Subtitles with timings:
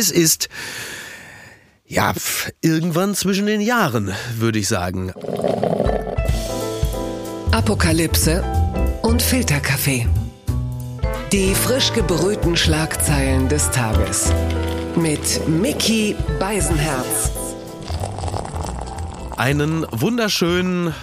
[0.00, 0.48] Es ist
[1.84, 2.14] ja
[2.60, 5.12] irgendwann zwischen den Jahren, würde ich sagen.
[7.50, 8.44] Apokalypse
[9.02, 10.06] und Filterkaffee.
[11.32, 14.32] Die frisch gebrühten Schlagzeilen des Tages.
[14.94, 17.32] Mit Mickey Beisenherz.
[19.36, 20.94] Einen wunderschönen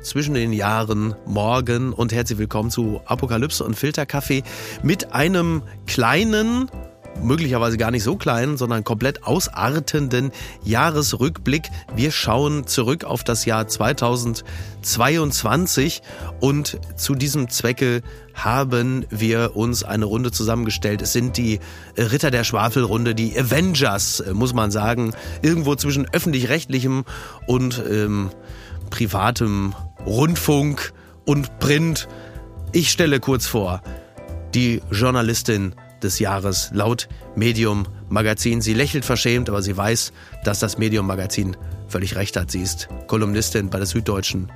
[0.00, 4.42] zwischen den Jahren Morgen und herzlich willkommen zu Apokalypse und Filterkaffee
[4.82, 6.70] mit einem kleinen
[7.22, 10.30] möglicherweise gar nicht so kleinen, sondern komplett ausartenden
[10.64, 11.64] Jahresrückblick.
[11.94, 16.00] Wir schauen zurück auf das Jahr 2022
[16.40, 18.00] und zu diesem Zwecke
[18.34, 21.02] haben wir uns eine Runde zusammengestellt.
[21.02, 21.58] Es sind die
[21.96, 25.12] Ritter der Schwafelrunde, die Avengers, muss man sagen,
[25.42, 27.04] irgendwo zwischen öffentlich-rechtlichem
[27.46, 28.30] und ähm,
[28.90, 29.74] privatem
[30.06, 30.92] Rundfunk
[31.24, 32.08] und Print.
[32.72, 33.82] Ich stelle kurz vor,
[34.54, 38.60] die Journalistin des Jahres laut Medium Magazin.
[38.60, 40.12] Sie lächelt verschämt, aber sie weiß,
[40.44, 41.56] dass das Medium Magazin
[41.88, 42.50] völlig recht hat.
[42.50, 44.50] Sie ist Kolumnistin bei der Süddeutschen,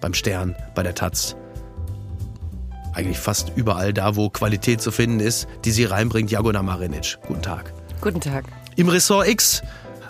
[0.00, 1.36] beim Stern, bei der Taz.
[2.94, 6.30] Eigentlich fast überall da, wo Qualität zu finden ist, die sie reinbringt.
[6.30, 7.18] Jagona Marinic.
[7.26, 7.72] Guten Tag.
[8.00, 8.44] Guten Tag.
[8.76, 9.62] Im Ressort X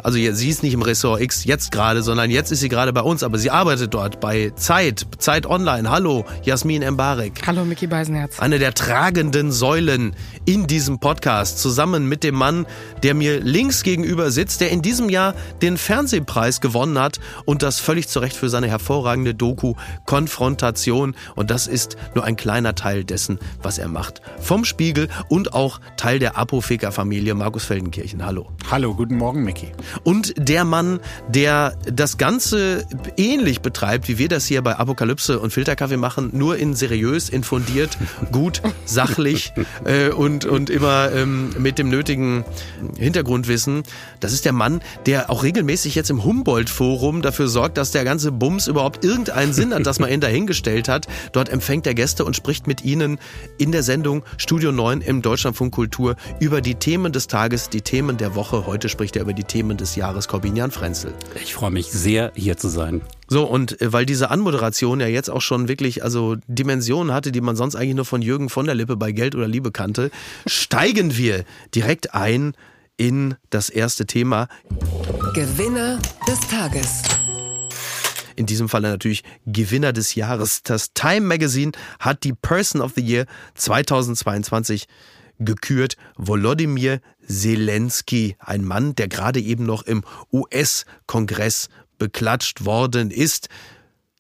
[0.07, 3.01] also sie ist nicht im Ressort X jetzt gerade, sondern jetzt ist sie gerade bei
[3.01, 5.91] uns, aber sie arbeitet dort bei Zeit, Zeit Online.
[5.91, 7.45] Hallo, Jasmin Embarek.
[7.45, 8.39] Hallo, Mickey Beisenherz.
[8.39, 12.67] Eine der tragenden Säulen in diesem Podcast, zusammen mit dem Mann,
[13.03, 17.81] der mir links gegenüber sitzt, der in diesem Jahr den Fernsehpreis gewonnen hat und das
[17.81, 21.17] völlig zu Recht für seine hervorragende Doku Konfrontation.
[21.35, 24.23] Und das ist nur ein kleiner Teil dessen, was er macht.
[24.39, 28.25] Vom Spiegel und auch Teil der Apotheker-Familie Markus Feldenkirchen.
[28.25, 28.53] Hallo.
[28.71, 29.73] Hallo, guten Morgen, Mickey
[30.05, 35.53] und der Mann, der das Ganze ähnlich betreibt, wie wir das hier bei Apokalypse und
[35.53, 37.97] Filterkaffee machen, nur in seriös, infundiert,
[38.33, 39.53] gut, sachlich
[39.85, 42.45] äh, und, und immer ähm, mit dem nötigen
[42.99, 43.83] Hintergrundwissen.
[44.21, 48.33] Das ist der Mann, der auch regelmäßig jetzt im Humboldt-Forum dafür sorgt, dass der ganze
[48.33, 51.07] Bums überhaupt irgendeinen Sinn hat, dass man ihn dahingestellt hat.
[51.33, 53.19] Dort empfängt er Gäste und spricht mit ihnen
[53.59, 58.17] in der Sendung Studio 9 im Deutschlandfunk Kultur über die Themen des Tages, die Themen
[58.17, 58.67] der Woche.
[58.67, 61.13] Heute spricht er über die Themen des Jahres Corbinian Frenzel.
[61.43, 63.03] Ich freue mich sehr, hier zu sein.
[63.29, 67.41] So, und äh, weil diese Anmoderation ja jetzt auch schon wirklich also Dimensionen hatte, die
[67.41, 70.11] man sonst eigentlich nur von Jürgen von der Lippe bei Geld oder Liebe kannte,
[70.47, 71.45] steigen wir
[71.75, 72.55] direkt ein
[72.97, 74.49] in das erste Thema.
[75.35, 77.03] Gewinner des Tages.
[78.37, 80.63] In diesem Falle natürlich Gewinner des Jahres.
[80.63, 84.87] Das Time Magazine hat die Person of the Year 2022
[85.39, 90.03] gekürt Volodymyr Zelensky, ein Mann, der gerade eben noch im
[90.33, 93.49] US-Kongress beklatscht worden ist.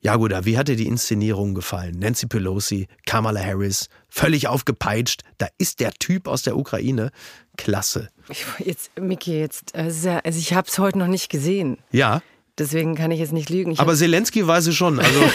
[0.00, 1.98] Ja gut, wie hat dir die Inszenierung gefallen?
[1.98, 5.22] Nancy Pelosi, Kamala Harris, völlig aufgepeitscht.
[5.38, 7.10] Da ist der Typ aus der Ukraine.
[7.56, 8.10] Klasse.
[8.58, 11.78] Jetzt, Miki, jetzt, also ich habe es heute noch nicht gesehen.
[11.90, 12.22] Ja.
[12.58, 13.72] Deswegen kann ich jetzt nicht lügen.
[13.72, 14.98] Ich Aber Zelensky weiß es schon.
[14.98, 15.20] Also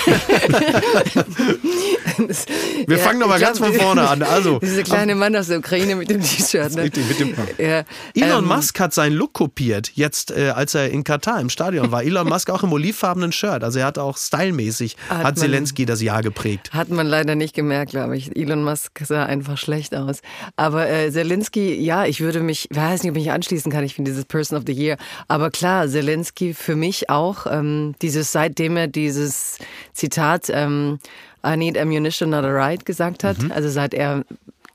[2.87, 4.23] Wir ja, fangen nochmal ganz von vorne an.
[4.23, 6.75] Also, Dieser kleine Mann aus der Ukraine mit dem T-Shirt.
[6.75, 6.83] Ne?
[6.83, 7.83] Mit dem, ja,
[8.15, 11.91] Elon ähm, Musk hat seinen Look kopiert, jetzt äh, als er in Katar im Stadion
[11.91, 12.03] war.
[12.03, 13.63] Elon Musk auch im olivfarbenen Shirt.
[13.63, 16.71] Also er hat auch stylmäßig, hat, hat Zelensky das Jahr geprägt.
[16.73, 18.35] Hat man leider nicht gemerkt, glaube ich.
[18.35, 20.21] Elon Musk sah einfach schlecht aus.
[20.55, 23.83] Aber äh, Zelensky, ja, ich würde mich, weiß nicht, ob ich mich anschließen kann.
[23.83, 24.97] Ich finde dieses Person of the Year.
[25.27, 27.45] Aber klar, Zelensky für mich auch.
[27.49, 29.57] Ähm, dieses, seitdem er dieses
[29.93, 30.99] Zitat ähm,
[31.45, 33.41] I need ammunition, not a right gesagt hat.
[33.41, 33.51] Mhm.
[33.51, 34.23] Also seit er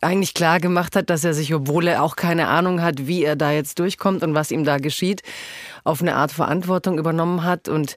[0.00, 3.37] eigentlich klar gemacht hat, dass er sich, obwohl er auch keine Ahnung hat, wie er
[3.37, 5.22] da jetzt durchkommt und was ihm da geschieht,
[5.84, 7.97] auf eine Art Verantwortung übernommen hat und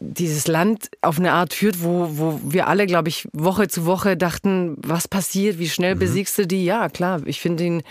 [0.00, 4.16] dieses Land auf eine Art führt, wo, wo wir alle, glaube ich, Woche zu Woche
[4.16, 6.00] dachten, was passiert, wie schnell mhm.
[6.00, 6.64] besiegst du die?
[6.64, 7.82] Ja, klar, ich finde ihn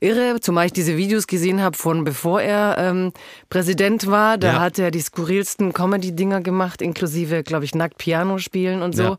[0.00, 3.12] irre, zumal ich diese Videos gesehen habe von bevor er ähm,
[3.50, 4.38] Präsident war.
[4.38, 4.60] Da ja.
[4.60, 9.02] hat er die skurrilsten Comedy-Dinger gemacht, inklusive, glaube ich, nackt Piano spielen und so.
[9.02, 9.16] Ja.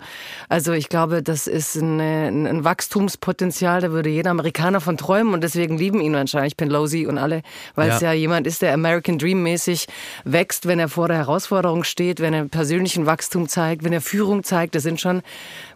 [0.49, 5.41] Also ich glaube, das ist eine, ein Wachstumspotenzial, da würde jeder Amerikaner von träumen und
[5.41, 7.43] deswegen lieben ihn wahrscheinlich Pelosi und alle,
[7.75, 7.95] weil ja.
[7.95, 9.87] es ja jemand ist, der American Dream mäßig
[10.23, 14.43] wächst, wenn er vor der Herausforderung steht, wenn er persönlichen Wachstum zeigt, wenn er Führung
[14.43, 14.75] zeigt.
[14.75, 15.21] Das sind schon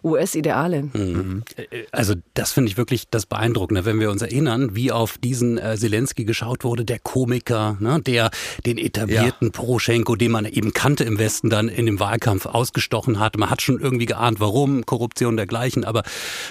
[0.02, 0.88] US-Ideale.
[0.92, 1.44] Mhm.
[1.92, 5.76] Also das finde ich wirklich das Beeindruckende, wenn wir uns erinnern, wie auf diesen äh,
[5.76, 8.30] Zelensky geschaut wurde, der Komiker, ne, der
[8.64, 9.52] den etablierten ja.
[9.52, 13.36] Poroschenko, den man eben kannte im Westen, dann in dem Wahlkampf ausgestochen hat.
[13.36, 15.84] Man hat schon irgendwie geahnt, warum, Korruption dergleichen.
[15.84, 16.02] Aber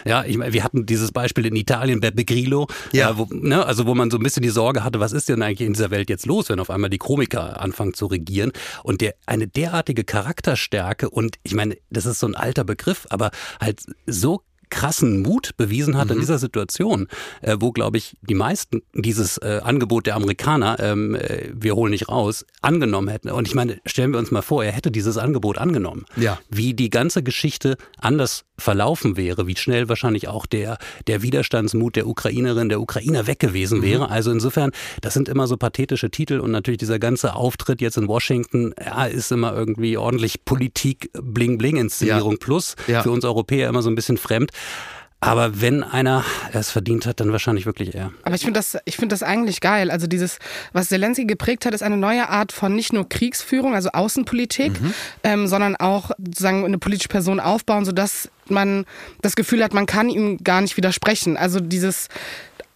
[0.06, 3.10] ja, ich meine, wir hatten dieses Beispiel in Italien, Beppe Grillo, ja.
[3.10, 5.42] Äh, wo, ne, also wo man so ein bisschen die Sorge hatte, was ist denn
[5.42, 8.52] eigentlich in dieser Welt jetzt los, wenn auf einmal die Komiker anfangen zu regieren.
[8.84, 13.32] Und der eine derartige Charakterstärke und ich meine, das ist so ein alter Begriff, aber
[13.60, 16.14] halt so krassen Mut bewiesen hat mhm.
[16.14, 17.08] in dieser Situation,
[17.42, 21.92] äh, wo, glaube ich, die meisten dieses äh, Angebot der Amerikaner, ähm, äh, wir holen
[21.92, 23.30] nicht raus, angenommen hätten.
[23.30, 26.06] Und ich meine, stellen wir uns mal vor, er hätte dieses Angebot angenommen.
[26.16, 26.40] Ja.
[26.50, 30.78] Wie die ganze Geschichte anders verlaufen wäre, wie schnell wahrscheinlich auch der,
[31.08, 33.84] der Widerstandsmut der Ukrainerin, der Ukrainer weg gewesen mhm.
[33.84, 34.06] wäre.
[34.06, 34.12] Mhm.
[34.12, 34.72] Also insofern,
[35.02, 39.06] das sind immer so pathetische Titel und natürlich dieser ganze Auftritt jetzt in Washington, ja,
[39.06, 42.38] ist immer irgendwie ordentlich Politik, Bling-Bling-Inszenierung ja.
[42.40, 42.76] plus.
[42.88, 43.04] Ja.
[43.04, 44.52] Für uns Europäer immer so ein bisschen fremd.
[45.22, 46.24] Aber wenn einer
[46.54, 48.12] es verdient hat, dann wahrscheinlich wirklich er.
[48.24, 49.90] Aber ich finde das, ich finde das eigentlich geil.
[49.90, 50.38] Also dieses,
[50.72, 54.94] was Zelensky geprägt hat, ist eine neue Art von nicht nur Kriegsführung, also Außenpolitik, mhm.
[55.24, 58.86] ähm, sondern auch sozusagen eine politische Person aufbauen, sodass man
[59.22, 61.38] das Gefühl hat, man kann ihm gar nicht widersprechen.
[61.38, 62.08] Also dieses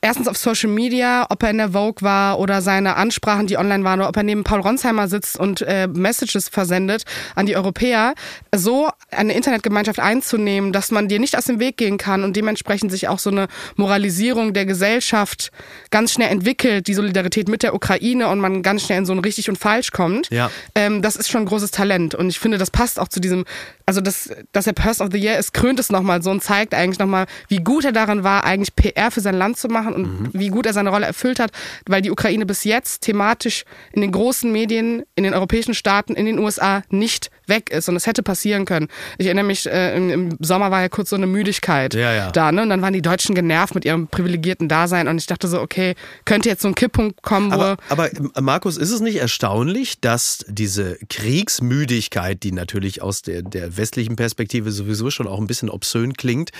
[0.01, 3.83] erstens auf Social Media, ob er in der Vogue war oder seine Ansprachen, die online
[3.83, 7.03] waren, oder ob er neben Paul Ronsheimer sitzt und äh, Messages versendet
[7.35, 8.13] an die Europäer,
[8.55, 12.91] so eine Internetgemeinschaft einzunehmen, dass man dir nicht aus dem Weg gehen kann und dementsprechend
[12.91, 15.51] sich auch so eine Moralisierung der Gesellschaft
[15.91, 19.19] ganz schnell entwickelt, die Solidarität mit der Ukraine und man ganz schnell in so ein
[19.19, 20.29] richtig und falsch kommt.
[20.29, 20.49] Ja.
[20.75, 23.45] Ähm, das ist schon ein großes Talent und ich finde, das passt auch zu diesem,
[23.89, 26.75] also das, dass er Person of the Year ist, krönt es nochmal so und zeigt
[26.75, 29.93] eigentlich nochmal, wie gut er daran war, eigentlich PR für sein Land zu machen machen
[29.93, 30.29] und mhm.
[30.33, 31.51] wie gut er seine Rolle erfüllt hat,
[31.87, 36.25] weil die Ukraine bis jetzt thematisch in den großen Medien, in den europäischen Staaten, in
[36.25, 38.87] den USA nicht weg ist und es hätte passieren können.
[39.17, 42.31] Ich erinnere mich, äh, im, Sommer war ja kurz so eine Müdigkeit ja, ja.
[42.31, 42.61] da, ne?
[42.63, 45.95] Und dann waren die Deutschen genervt mit ihrem privilegierten Dasein und ich dachte so, okay,
[46.25, 47.55] könnte jetzt so ein Kipppunkt kommen, wo.
[47.55, 48.09] Aber, aber
[48.41, 54.71] Markus, ist es nicht erstaunlich, dass diese Kriegsmüdigkeit, die natürlich aus der, der westlichen Perspektive
[54.71, 56.51] sowieso schon auch ein bisschen obszön klingt,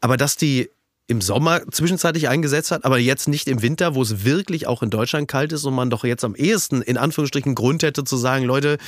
[0.00, 0.70] aber dass die
[1.06, 4.90] im Sommer zwischenzeitlich eingesetzt hat, aber jetzt nicht im Winter, wo es wirklich auch in
[4.90, 8.44] Deutschland kalt ist und man doch jetzt am ehesten in Anführungsstrichen Grund hätte zu sagen,
[8.44, 8.78] Leute,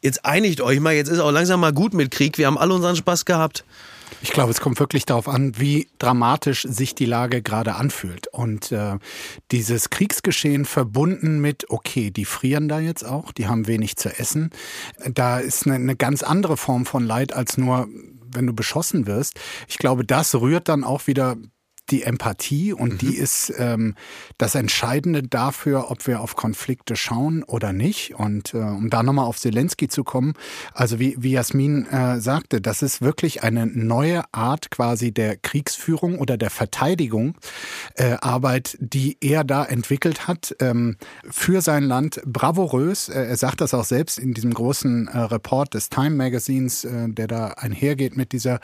[0.00, 2.74] jetzt einigt euch mal, jetzt ist auch langsam mal gut mit Krieg, wir haben alle
[2.74, 3.64] unseren Spaß gehabt.
[4.22, 8.26] Ich glaube, es kommt wirklich darauf an, wie dramatisch sich die Lage gerade anfühlt.
[8.28, 8.96] Und äh,
[9.50, 14.50] dieses Kriegsgeschehen verbunden mit, okay, die frieren da jetzt auch, die haben wenig zu essen.
[15.06, 17.88] Da ist eine, eine ganz andere Form von Leid als nur
[18.34, 19.38] wenn du beschossen wirst.
[19.68, 21.36] Ich glaube, das rührt dann auch wieder
[21.90, 22.98] die Empathie und mhm.
[22.98, 23.94] die ist ähm,
[24.38, 28.14] das Entscheidende dafür, ob wir auf Konflikte schauen oder nicht.
[28.14, 30.34] Und äh, um da nochmal auf Zelensky zu kommen,
[30.72, 36.18] also wie, wie Jasmin äh, sagte, das ist wirklich eine neue Art quasi der Kriegsführung
[36.18, 37.34] oder der Verteidigung
[37.96, 40.96] äh, Arbeit, die er da entwickelt hat ähm,
[41.30, 42.22] für sein Land.
[42.24, 46.84] Bravourös, äh, er sagt das auch selbst in diesem großen äh, Report des Time Magazines,
[46.84, 48.60] äh, der da einhergeht mit dieser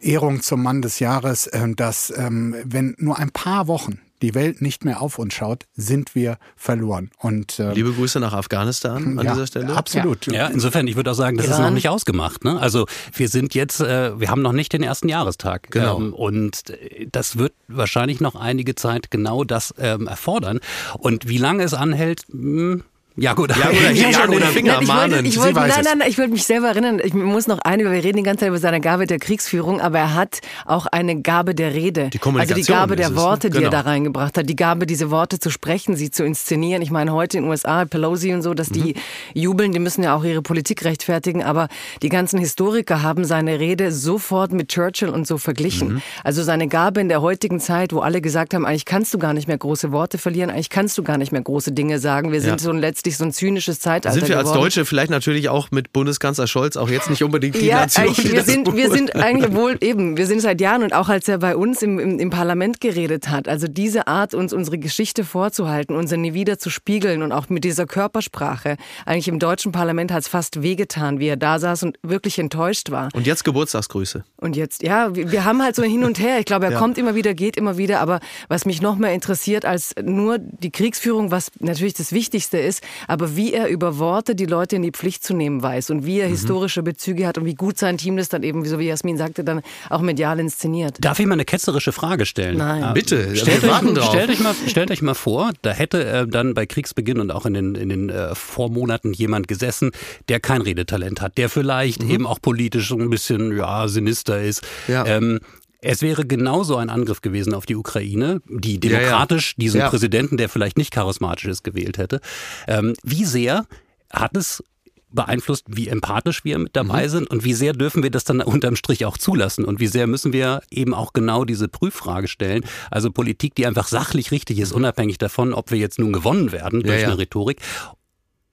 [0.00, 4.62] Ehrung zum Mann des Jahres, äh, dass ähm, wenn nur ein paar Wochen die Welt
[4.62, 7.10] nicht mehr auf uns schaut, sind wir verloren.
[7.18, 9.74] Und äh, liebe Grüße nach Afghanistan an ja, dieser Stelle.
[9.74, 10.26] Absolut.
[10.26, 11.58] Ja, ja insofern, ich würde auch sagen, das Iran.
[11.58, 12.44] ist noch nicht ausgemacht.
[12.44, 12.58] Ne?
[12.58, 15.70] Also wir sind jetzt, äh, wir haben noch nicht den ersten Jahrestag.
[15.70, 15.98] Genau.
[15.98, 16.72] Ähm, und
[17.10, 20.60] das wird wahrscheinlich noch einige Zeit genau das ähm, erfordern.
[20.98, 22.84] Und wie lange es anhält, mh, hm,
[23.16, 26.08] ja gut, ja, gut, ja, ja, gut, Finger ich wollte, ich wollte, nein, nein, nein,
[26.08, 26.98] ich wollte mich selber erinnern.
[27.04, 29.98] Ich muss noch eine, wir reden die ganze Zeit über seine Gabe der Kriegsführung, aber
[29.98, 32.08] er hat auch eine Gabe der Rede.
[32.08, 33.60] Die also die Gabe der Worte, es, ne?
[33.60, 33.70] genau.
[33.70, 36.80] die er da reingebracht hat, die Gabe, diese Worte zu sprechen, sie zu inszenieren.
[36.80, 39.00] Ich meine, heute in den USA, Pelosi und so, dass die mhm.
[39.34, 41.68] jubeln, die müssen ja auch ihre Politik rechtfertigen, aber
[42.00, 45.94] die ganzen Historiker haben seine Rede sofort mit Churchill und so verglichen.
[45.94, 46.02] Mhm.
[46.24, 49.34] Also seine Gabe in der heutigen Zeit, wo alle gesagt haben, eigentlich kannst du gar
[49.34, 52.32] nicht mehr große Worte verlieren, eigentlich kannst du gar nicht mehr große Dinge sagen.
[52.32, 52.58] Wir sind ja.
[52.58, 54.62] so ein letztes letztlich so ein zynisches Zeitalter Sind wir als geworden.
[54.62, 58.32] Deutsche vielleicht natürlich auch mit Bundeskanzler Scholz auch jetzt nicht unbedingt die ja, Nation, die
[58.32, 61.38] wir sind, wir sind eigentlich wohl eben, wir sind seit Jahren und auch als er
[61.38, 65.96] bei uns im, im, im Parlament geredet hat, also diese Art, uns unsere Geschichte vorzuhalten,
[65.96, 68.76] uns nie wieder zu spiegeln und auch mit dieser Körpersprache.
[69.04, 72.90] Eigentlich im deutschen Parlament hat es fast wehgetan, wie er da saß und wirklich enttäuscht
[72.90, 73.08] war.
[73.14, 74.24] Und jetzt Geburtstagsgrüße.
[74.36, 76.38] Und jetzt, ja, wir, wir haben halt so ein Hin und Her.
[76.38, 76.78] Ich glaube, er ja.
[76.78, 78.00] kommt immer wieder, geht immer wieder.
[78.00, 82.82] Aber was mich noch mehr interessiert als nur die Kriegsführung, was natürlich das Wichtigste ist,
[83.08, 86.20] aber wie er über Worte die Leute in die Pflicht zu nehmen weiß und wie
[86.20, 86.32] er mhm.
[86.32, 89.44] historische Bezüge hat und wie gut sein Team das dann eben, so wie Jasmin sagte,
[89.44, 90.96] dann auch medial inszeniert.
[91.00, 92.58] Darf ich mal eine ketzerische Frage stellen?
[92.58, 92.82] Nein.
[92.82, 96.54] Ah, Bitte, stellt euch, stellt, euch mal, stellt euch mal vor, da hätte äh, dann
[96.54, 99.90] bei Kriegsbeginn und auch in den, in den äh, Vormonaten jemand gesessen,
[100.28, 102.10] der kein Redetalent hat, der vielleicht mhm.
[102.10, 104.62] eben auch politisch ein bisschen ja, sinister ist.
[104.88, 105.06] Ja.
[105.06, 105.40] Ähm,
[105.82, 109.60] es wäre genauso ein Angriff gewesen auf die Ukraine, die demokratisch ja, ja.
[109.60, 109.88] diesen ja.
[109.88, 112.20] Präsidenten, der vielleicht nicht charismatisch ist, gewählt hätte.
[112.68, 113.66] Ähm, wie sehr
[114.10, 114.62] hat es
[115.10, 117.10] beeinflusst, wie empathisch wir mit dabei mhm.
[117.10, 120.06] sind und wie sehr dürfen wir das dann unterm Strich auch zulassen und wie sehr
[120.06, 122.64] müssen wir eben auch genau diese Prüffrage stellen.
[122.90, 126.82] Also Politik, die einfach sachlich richtig ist, unabhängig davon, ob wir jetzt nun gewonnen werden
[126.82, 127.60] durch eine Rhetorik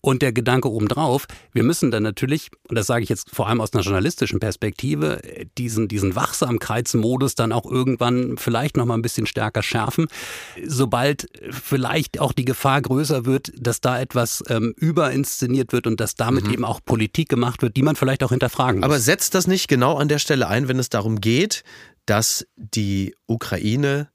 [0.02, 3.60] Und der Gedanke obendrauf, wir müssen dann natürlich, und das sage ich jetzt vor allem
[3.60, 5.22] aus einer journalistischen Perspektive,
[5.58, 10.08] diesen, diesen Wachsamkeitsmodus dann auch irgendwann vielleicht nochmal ein bisschen stärker schärfen,
[10.66, 16.16] sobald vielleicht auch die Gefahr größer wird, dass da etwas ähm, überinszeniert wird und dass
[16.16, 16.54] damit mhm.
[16.54, 18.86] eben auch Politik gemacht wird, die man vielleicht auch hinterfragen muss.
[18.86, 21.64] Aber setzt das nicht genau an der Stelle ein, wenn es darum geht,
[22.06, 24.10] dass die Ukraine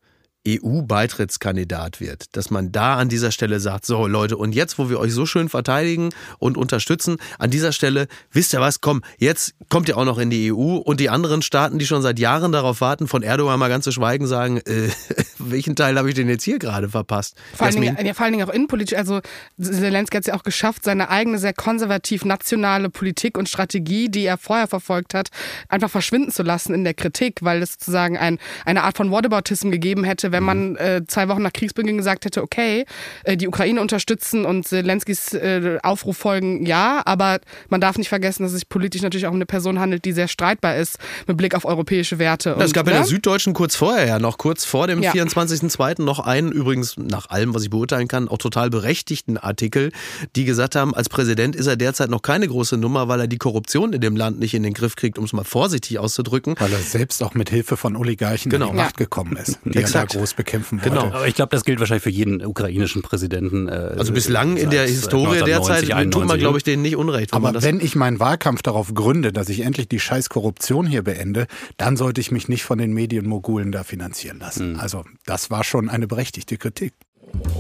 [0.47, 5.01] EU-Beitrittskandidat wird, dass man da an dieser Stelle sagt, so Leute, und jetzt, wo wir
[5.01, 9.89] euch so schön verteidigen und unterstützen, an dieser Stelle, wisst ihr was, komm, jetzt kommt
[9.89, 12.83] ihr auch noch in die EU und die anderen Staaten, die schon seit Jahren darauf
[12.83, 14.91] warten, von Erdogan mal ganz zu schweigen, sagen, äh,
[15.39, 17.37] welchen Teil habe ich denn jetzt hier gerade verpasst?
[17.55, 19.21] Vor allen, Dingen, ja, vor allen Dingen auch innenpolitisch, also
[19.59, 24.27] Zelensky hat es ja auch geschafft, seine eigene sehr konservativ nationale Politik und Strategie, die
[24.27, 25.31] er vorher verfolgt hat,
[25.71, 29.71] einfach verschwinden zu lassen in der Kritik, weil es sozusagen ein, eine Art von Whataboutism
[29.71, 32.85] gegeben hätte, wenn man äh, zwei Wochen nach Kriegsbeginn gesagt hätte, okay,
[33.23, 37.39] äh, die Ukraine unterstützen und Zelenskys äh, Aufruf folgen, ja, aber
[37.69, 40.13] man darf nicht vergessen, dass es sich politisch natürlich auch um eine Person handelt, die
[40.13, 40.99] sehr streitbar ist
[41.29, 42.57] mit Blick auf europäische Werte.
[42.59, 42.93] Es gab ne?
[42.93, 45.13] in der Süddeutschen kurz vorher ja noch, kurz vor dem ja.
[45.13, 46.03] 24.02.
[46.03, 49.93] noch einen, übrigens nach allem, was ich beurteilen kann, auch total berechtigten Artikel,
[50.35, 53.39] die gesagt haben, als Präsident ist er derzeit noch keine große Nummer, weil er die
[53.39, 56.57] Korruption in dem Land nicht in den Griff kriegt, um es mal vorsichtig auszudrücken.
[56.59, 58.67] Weil er selbst auch mit Hilfe von Oligarchen genau.
[58.67, 60.17] an die Macht gekommen ist, die Exakt.
[60.25, 60.91] Groß bekämpfen wollte.
[60.91, 61.15] Genau.
[61.15, 63.69] Aber ich glaube, das gilt wahrscheinlich für jeden ukrainischen Präsidenten.
[63.69, 67.33] Äh, also bislang in der Historie derzeit tut man, glaube ich, denen nicht unrecht.
[67.33, 71.47] Aber wenn ich meinen Wahlkampf darauf gründe, dass ich endlich die scheiß Korruption hier beende,
[71.77, 74.75] dann sollte ich mich nicht von den Medienmogulen da finanzieren lassen.
[74.75, 74.81] Mhm.
[74.81, 76.95] Also das war schon eine berechtigte Kritik.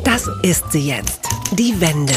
[0.05, 1.21] Das ist sie jetzt.
[1.53, 2.15] Die Wende.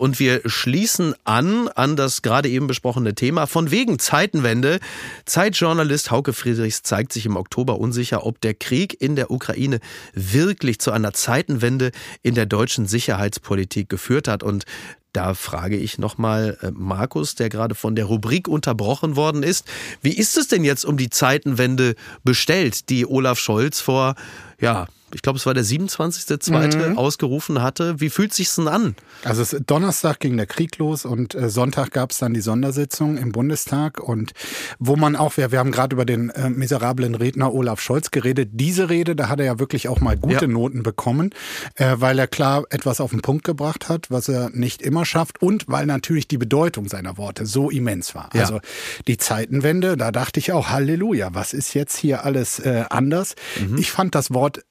[0.00, 4.80] Und wir schließen an an das gerade eben besprochene Thema von wegen Zeitenwende.
[5.26, 9.78] Zeitjournalist Hauke Friedrichs zeigt sich im Oktober unsicher, ob der Krieg in der Ukraine
[10.14, 11.90] wirklich zu einer Zeitenwende
[12.22, 14.42] in der deutschen Sicherheitspolitik geführt hat.
[14.42, 14.64] Und
[15.12, 19.66] da frage ich nochmal äh, Markus, der gerade von der Rubrik unterbrochen worden ist.
[20.00, 24.14] Wie ist es denn jetzt um die Zeitenwende bestellt, die Olaf Scholz vor,
[24.62, 26.90] ja, ich glaube, es war der 27.2.
[26.90, 26.98] Mhm.
[26.98, 28.00] ausgerufen hatte.
[28.00, 28.94] Wie fühlt sich's denn an?
[29.24, 33.16] Also es, Donnerstag ging der Krieg los und äh, Sonntag gab es dann die Sondersitzung
[33.16, 34.32] im Bundestag und
[34.78, 38.50] wo man auch, wir, wir haben gerade über den äh, miserablen Redner Olaf Scholz geredet.
[38.52, 40.46] Diese Rede, da hat er ja wirklich auch mal gute ja.
[40.46, 41.30] Noten bekommen,
[41.76, 45.42] äh, weil er klar etwas auf den Punkt gebracht hat, was er nicht immer schafft
[45.42, 48.30] und weil natürlich die Bedeutung seiner Worte so immens war.
[48.34, 48.42] Ja.
[48.42, 48.60] Also
[49.06, 53.34] die Zeitenwende, da dachte ich auch, Halleluja, was ist jetzt hier alles äh, anders?
[53.60, 53.78] Mhm.
[53.78, 54.62] Ich fand das Wort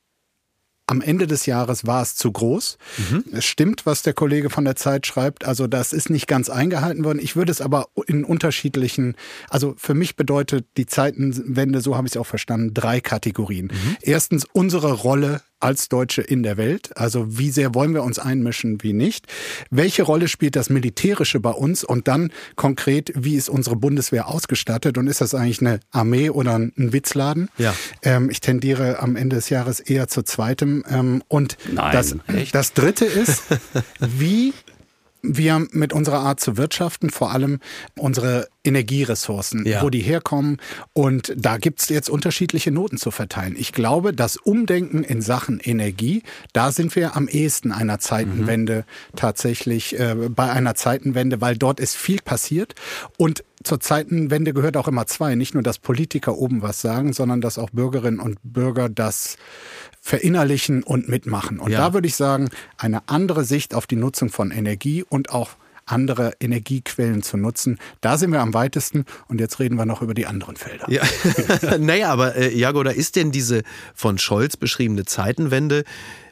[0.89, 2.77] am Ende des Jahres war es zu groß.
[2.97, 3.23] Mhm.
[3.31, 5.45] Es stimmt, was der Kollege von der Zeit schreibt.
[5.45, 7.19] Also das ist nicht ganz eingehalten worden.
[7.21, 9.15] Ich würde es aber in unterschiedlichen,
[9.49, 13.67] also für mich bedeutet die Zeitenwende, so habe ich es auch verstanden, drei Kategorien.
[13.67, 13.97] Mhm.
[14.01, 16.95] Erstens unsere Rolle als Deutsche in der Welt?
[16.97, 19.27] Also wie sehr wollen wir uns einmischen, wie nicht?
[19.69, 21.83] Welche Rolle spielt das Militärische bei uns?
[21.83, 24.97] Und dann konkret, wie ist unsere Bundeswehr ausgestattet?
[24.97, 27.49] Und ist das eigentlich eine Armee oder ein Witzladen?
[27.57, 27.73] Ja.
[28.03, 30.83] Ähm, ich tendiere am Ende des Jahres eher zu zweitem.
[30.89, 32.15] Ähm, und Nein, das,
[32.51, 33.43] das Dritte ist,
[33.99, 34.53] wie
[35.21, 37.59] wir mit unserer Art zu wirtschaften, vor allem
[37.97, 39.81] unsere Energieressourcen, ja.
[39.81, 40.57] wo die herkommen.
[40.93, 43.55] Und da gibt es jetzt unterschiedliche Noten zu verteilen.
[43.57, 46.23] Ich glaube, das Umdenken in Sachen Energie,
[46.53, 49.15] da sind wir am ehesten einer Zeitenwende mhm.
[49.15, 52.75] tatsächlich äh, bei einer Zeitenwende, weil dort ist viel passiert.
[53.17, 55.35] Und zur Zeitenwende gehört auch immer zwei.
[55.35, 59.37] Nicht nur, dass Politiker oben was sagen, sondern dass auch Bürgerinnen und Bürger das
[60.01, 61.59] verinnerlichen und mitmachen.
[61.59, 61.79] Und ja.
[61.79, 65.51] da würde ich sagen, eine andere Sicht auf die Nutzung von Energie und auch
[65.85, 67.79] andere Energiequellen zu nutzen.
[68.01, 70.89] Da sind wir am weitesten und jetzt reden wir noch über die anderen Felder.
[70.89, 71.01] Ja.
[71.79, 73.63] naja, aber äh, Jago, da ist denn diese
[73.95, 75.83] von Scholz beschriebene Zeitenwende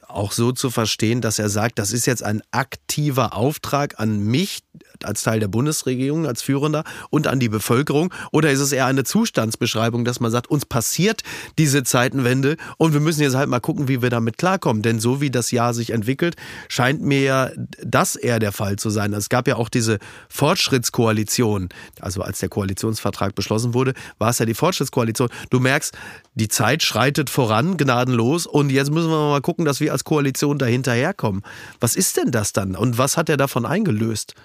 [0.07, 4.61] auch so zu verstehen, dass er sagt, das ist jetzt ein aktiver Auftrag an mich
[5.03, 8.13] als Teil der Bundesregierung, als Führender und an die Bevölkerung?
[8.31, 11.21] Oder ist es eher eine Zustandsbeschreibung, dass man sagt, uns passiert
[11.57, 14.81] diese Zeitenwende und wir müssen jetzt halt mal gucken, wie wir damit klarkommen?
[14.81, 16.35] Denn so wie das Jahr sich entwickelt,
[16.69, 17.49] scheint mir ja
[17.83, 19.13] das eher der Fall zu sein.
[19.13, 19.99] Es gab ja auch diese
[20.29, 21.69] Fortschrittskoalition.
[21.99, 25.29] Also als der Koalitionsvertrag beschlossen wurde, war es ja die Fortschrittskoalition.
[25.49, 25.97] Du merkst,
[26.35, 28.45] die Zeit schreitet voran, gnadenlos.
[28.45, 31.43] Und jetzt müssen wir mal gucken, dass wir als Koalition dahinterherkommen.
[31.79, 32.75] Was ist denn das dann?
[32.75, 34.35] Und was hat er davon eingelöst?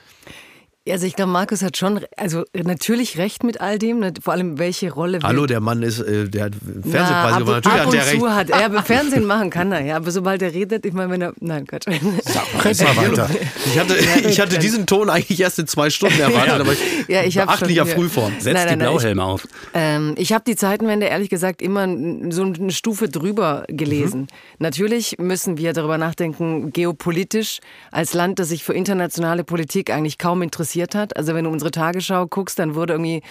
[0.90, 4.12] Also ich glaube, Markus hat schon, also natürlich recht mit all dem, ne?
[4.20, 5.20] vor allem welche Rolle.
[5.22, 7.62] Hallo, der Mann ist, äh, der hat Fernsehpreis Na, ab, gewonnen.
[7.62, 8.20] Natürlich ab hat der und recht.
[8.20, 11.12] zu hat er, aber Fernsehen machen kann er, ja, aber sobald er redet, ich meine,
[11.12, 11.86] wenn er, nein, Quatsch.
[11.86, 13.30] Red mal weiter.
[13.64, 13.96] Ich hatte,
[14.28, 17.86] ich hatte diesen Ton eigentlich erst in zwei Stunden erwartet, aber ich Ja, ich beachtlicher
[17.86, 18.32] schon Frühform.
[18.40, 19.46] Setzt Nein, nein, die Blauhelme auf.
[19.74, 21.86] Ähm, ich habe die Zeitenwende ehrlich gesagt immer
[22.30, 24.26] so eine Stufe drüber gelesen.
[24.58, 27.60] Natürlich müssen wir darüber nachdenken, geopolitisch
[27.92, 31.16] als Land, das sich für internationale Politik eigentlich kaum interessiert hat.
[31.16, 33.22] Also wenn du unsere Tagesschau guckst, dann wurde irgendwie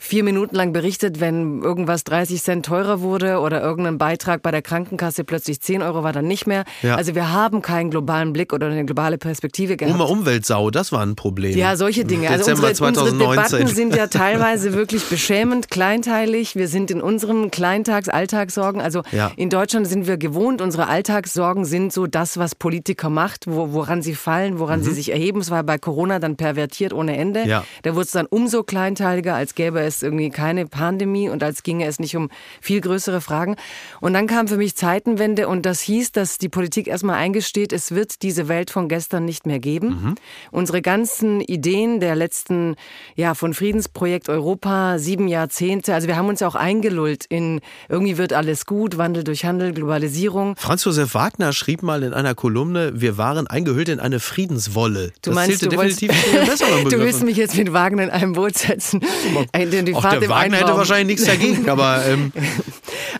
[0.00, 4.62] vier Minuten lang berichtet, wenn irgendwas 30 Cent teurer wurde oder irgendein Beitrag bei der
[4.62, 6.64] Krankenkasse plötzlich 10 Euro war dann nicht mehr.
[6.82, 6.94] Ja.
[6.94, 9.92] Also wir haben keinen globalen Blick oder eine globale Perspektive gehabt.
[9.94, 11.56] Oma Umweltsau, das war ein Problem.
[11.58, 12.30] Ja, solche Dinge.
[12.30, 13.58] Also Dezember unsere, unsere 2019.
[13.58, 16.54] Debatten sind ja teilweise wirklich beschämend kleinteilig.
[16.54, 18.80] Wir sind in unserem Kleintags-, Alltagssorgen.
[18.80, 19.32] Also Ja.
[19.36, 24.00] in Deutschland sind wir gewohnt, unsere Alltagssorgen sind so das, was Politiker macht, wo, woran
[24.02, 25.40] sie fallen, woran sie sich erheben.
[25.40, 27.42] Es war bei Corona dann pervertiert ohne Ende.
[27.42, 27.48] Mhm.
[27.48, 27.64] Ja.
[27.82, 31.86] Da wurde es dann umso kleinteiliger, als gäbe es irgendwie keine Pandemie und als ginge
[31.86, 32.30] es nicht um
[32.60, 33.56] viel größere Fragen.
[34.00, 37.92] Und dann kam für mich Zeitenwende und das hieß, dass die Politik erstmal eingesteht, es
[37.92, 39.88] wird diese Welt von gestern nicht mehr geben.
[39.88, 40.14] Mhm.
[40.50, 42.76] Unsere ganzen Ideen der letzten,
[43.16, 48.32] ja, von Friedensprojekt Europa, sieben Jahrzehnte, also wir haben uns auch eingelullt in irgendwie wird
[48.32, 50.56] alles gut, Wandel durch Handel, Globalisierung.
[50.56, 55.12] Franz Josef Wagner schrieb mal in einer Kolumne, wir waren eingehüllt in eine Friedenswolle.
[55.22, 58.32] Du das meinst, du, wolltest, definitiv besseren du willst mich jetzt mit Wagner in einem
[58.32, 59.00] Boot setzen.
[59.78, 62.32] Denn die Auch Fahrt der Wagner hätte wahrscheinlich nichts dagegen, aber ähm,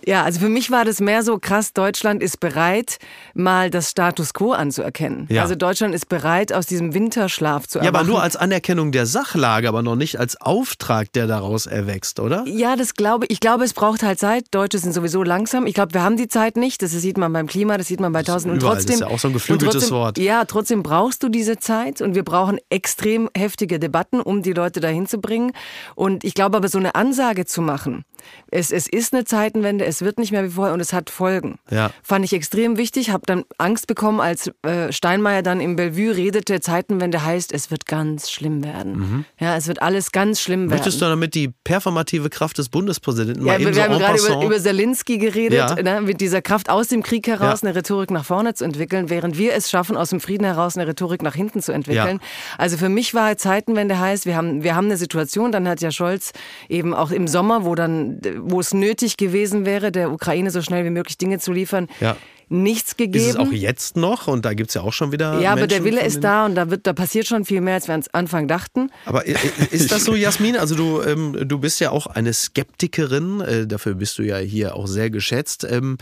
[0.08, 2.96] Ja, also für mich war das mehr so krass, Deutschland ist bereit,
[3.34, 5.26] mal das Status quo anzuerkennen.
[5.28, 5.42] Ja.
[5.42, 8.08] Also Deutschland ist bereit, aus diesem Winterschlaf zu ja, aber erwachen.
[8.12, 12.44] nur als Anerkennung der Sachlage, aber noch nicht als Auftrag, der daraus erwächst, oder?
[12.46, 13.32] Ja, das glaube ich.
[13.32, 14.46] Ich glaube, es braucht halt Zeit.
[14.50, 15.66] Deutsche sind sowieso langsam.
[15.66, 16.80] Ich glaube, wir haben die Zeit nicht.
[16.80, 18.54] Das sieht man beim Klima, das sieht man bei tausend.
[18.54, 18.76] Und überall.
[18.76, 20.18] Das trotzdem, ist ja auch so ein geflügeltes trotzdem, Wort.
[20.18, 24.80] Ja, trotzdem brauchst du diese Zeit und wir brauchen extrem heftige Debatten, um die Leute
[24.80, 25.52] dahin zu bringen.
[25.94, 28.04] Und ich glaube aber, so eine Ansage zu machen,
[28.50, 31.58] es, es ist eine Zeitenwende, es wird nicht mehr wie vorher und es hat Folgen.
[31.70, 31.90] Ja.
[32.02, 36.60] Fand ich extrem wichtig, habe dann Angst bekommen, als äh, Steinmeier dann im Bellevue redete,
[36.60, 39.24] Zeitenwende heißt, es wird ganz schlimm werden.
[39.38, 40.68] Ja, es wird alles ganz schlimm werden.
[40.68, 40.74] Mhm.
[40.74, 44.18] Möchtest du damit die performative Kraft des Bundespräsidenten mal Ja, eben wir haben en gerade
[44.18, 45.74] über, über Zelensky geredet, Ja.
[45.74, 47.68] ne, mit dieser Kraft aus dem Krieg heraus Ja.
[47.68, 50.86] eine Rhetorik nach vorne zu entwickeln, während wir es schaffen, aus dem Frieden heraus eine
[50.86, 52.20] Rhetorik nach hinten zu entwickeln.
[52.56, 55.90] Also für mich war Zeitenwende heißt, wir haben, wir haben eine Situation, dann hat ja
[55.90, 56.32] Scholz
[56.68, 58.07] eben auch im Sommer, wo dann,
[58.40, 62.16] wo es nötig gewesen wäre, der Ukraine so schnell wie möglich Dinge zu liefern, Ja.
[62.48, 63.24] nichts gegeben.
[63.24, 64.26] Ist es auch jetzt noch?
[64.28, 65.40] Und da gibt es ja auch schon wieder.
[65.40, 67.74] ja, aber der Menschen Wille ist da und da wird, da passiert schon viel mehr,
[67.74, 68.90] als wir am Anfang dachten.
[69.04, 70.56] Aber ist das so, Jasmin?
[70.56, 74.74] Also du, ähm, du bist ja auch eine Skeptikerin, äh, dafür bist du ja hier
[74.76, 75.66] auch sehr geschätzt.
[75.68, 75.98] Ähm,